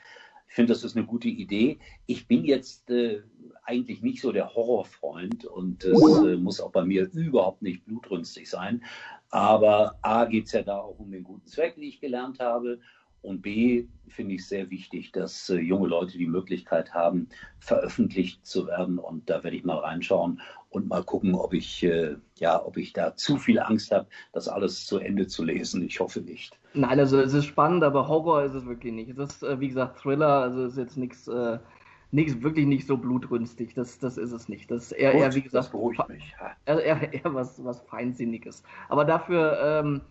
Ich 0.49 0.55
finde, 0.55 0.73
das 0.73 0.83
ist 0.83 0.97
eine 0.97 1.05
gute 1.05 1.29
Idee. 1.29 1.79
Ich 2.05 2.27
bin 2.27 2.43
jetzt 2.43 2.89
äh, 2.89 3.21
eigentlich 3.63 4.01
nicht 4.01 4.21
so 4.21 4.31
der 4.31 4.53
Horrorfreund 4.53 5.45
und 5.45 5.85
es 5.85 6.17
äh, 6.19 6.35
muss 6.35 6.59
auch 6.59 6.71
bei 6.71 6.83
mir 6.83 7.09
überhaupt 7.13 7.61
nicht 7.61 7.85
blutrünstig 7.85 8.49
sein. 8.49 8.83
Aber 9.29 9.97
A 10.01 10.25
geht 10.25 10.47
es 10.47 10.51
ja 10.51 10.61
da 10.61 10.79
auch 10.79 10.99
um 10.99 11.11
den 11.11 11.23
guten 11.23 11.47
Zweck, 11.47 11.75
wie 11.77 11.87
ich 11.87 12.01
gelernt 12.01 12.39
habe. 12.39 12.81
Und 13.23 13.41
B, 13.41 13.87
finde 14.09 14.35
ich 14.35 14.45
sehr 14.45 14.69
wichtig, 14.69 15.13
dass 15.13 15.49
äh, 15.49 15.55
junge 15.55 15.87
Leute 15.87 16.17
die 16.17 16.27
Möglichkeit 16.27 16.93
haben, 16.93 17.29
veröffentlicht 17.59 18.45
zu 18.45 18.67
werden. 18.67 18.99
Und 18.99 19.29
da 19.29 19.43
werde 19.45 19.55
ich 19.55 19.63
mal 19.63 19.77
reinschauen 19.77 20.41
und 20.73 20.87
mal 20.87 21.03
gucken, 21.03 21.35
ob 21.35 21.53
ich, 21.53 21.83
äh, 21.83 22.15
ja, 22.39 22.63
ob 22.63 22.77
ich 22.77 22.93
da 22.93 23.15
zu 23.15 23.37
viel 23.37 23.59
Angst 23.59 23.91
habe, 23.91 24.07
das 24.31 24.47
alles 24.47 24.85
zu 24.85 24.97
Ende 24.97 25.27
zu 25.27 25.43
lesen. 25.43 25.83
Ich 25.85 25.99
hoffe 25.99 26.21
nicht. 26.21 26.57
Nein, 26.73 26.99
also 26.99 27.19
es 27.19 27.33
ist 27.33 27.45
spannend, 27.45 27.83
aber 27.83 28.07
Horror 28.07 28.43
ist 28.43 28.53
es 28.53 28.65
wirklich 28.65 28.93
nicht. 28.93 29.17
Es 29.17 29.35
ist, 29.35 29.43
äh, 29.43 29.59
wie 29.59 29.67
gesagt, 29.67 29.99
Thriller, 29.99 30.41
also 30.41 30.65
es 30.65 30.73
ist 30.73 30.79
jetzt 30.79 30.97
nichts. 30.97 31.27
Äh 31.27 31.59
Nichts, 32.15 32.43
wirklich 32.43 32.67
nicht 32.67 32.85
so 32.85 32.95
blutrünstig, 32.95 33.73
das, 33.73 33.97
das 33.97 34.19
ist 34.19 34.33
es 34.33 34.47
nicht. 34.47 34.69
Das 34.69 34.83
ist 34.83 34.91
eher, 34.91 35.13
Gut, 35.13 35.21
eher 35.21 35.33
wie 35.33 35.41
gesagt, 35.41 35.71
beruhigt 35.71 36.07
mich. 36.09 36.35
Eher, 36.67 36.79
eher, 36.79 37.11
eher 37.11 37.33
was, 37.33 37.65
was 37.65 37.81
Feinsinniges. 37.81 38.61
Aber 38.87 39.03
dafür 39.03 39.57
ähm, 39.59 40.01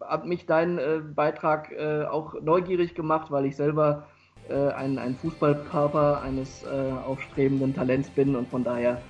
hat 0.00 0.26
mich 0.26 0.46
dein 0.46 0.78
äh, 0.78 1.00
Beitrag 1.12 1.72
äh, 1.72 2.04
auch 2.04 2.40
neugierig 2.40 2.94
gemacht, 2.94 3.32
weil 3.32 3.46
ich 3.46 3.56
selber 3.56 4.06
äh, 4.48 4.68
ein, 4.74 4.98
ein 4.98 5.16
Fußballkörper 5.16 6.22
eines 6.22 6.62
äh, 6.62 6.92
aufstrebenden 7.04 7.74
Talents 7.74 8.08
bin 8.10 8.36
und 8.36 8.48
von 8.48 8.62
daher, 8.62 9.02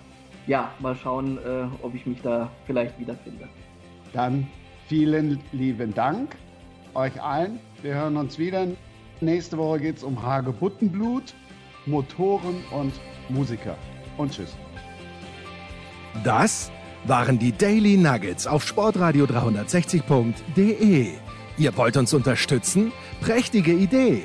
ja, 0.47 0.71
mal 0.79 0.97
schauen, 0.97 1.39
äh, 1.39 1.67
ob 1.83 1.95
ich 1.95 2.07
mich 2.07 2.21
da 2.23 2.51
vielleicht 2.67 2.99
wiederfinde. 2.99 3.49
Dann 4.13 4.47
vielen 4.89 5.41
lieben 5.53 5.93
Dank 5.95 6.37
euch 6.95 7.21
allen. 7.23 7.59
Wir 7.83 7.95
hören 7.95 8.17
uns 8.17 8.39
wieder. 8.39 8.67
Nächste 9.21 9.59
Woche 9.59 9.81
geht 9.81 9.99
es 9.99 10.03
um 10.03 10.23
Hagebuttenblut, 10.23 11.35
Motoren 11.87 12.63
und 12.71 12.93
Musiker. 13.29 13.77
Und 14.17 14.33
tschüss. 14.33 14.57
Das 16.25 16.71
waren 17.05 17.39
die 17.39 17.53
Daily 17.53 17.97
Nuggets 17.97 18.47
auf 18.47 18.67
sportradio 18.67 19.27
360.de. 19.27 21.09
Ihr 21.59 21.77
wollt 21.77 21.97
uns 21.97 22.13
unterstützen? 22.13 22.93
Prächtige 23.21 23.73
Idee! 23.73 24.25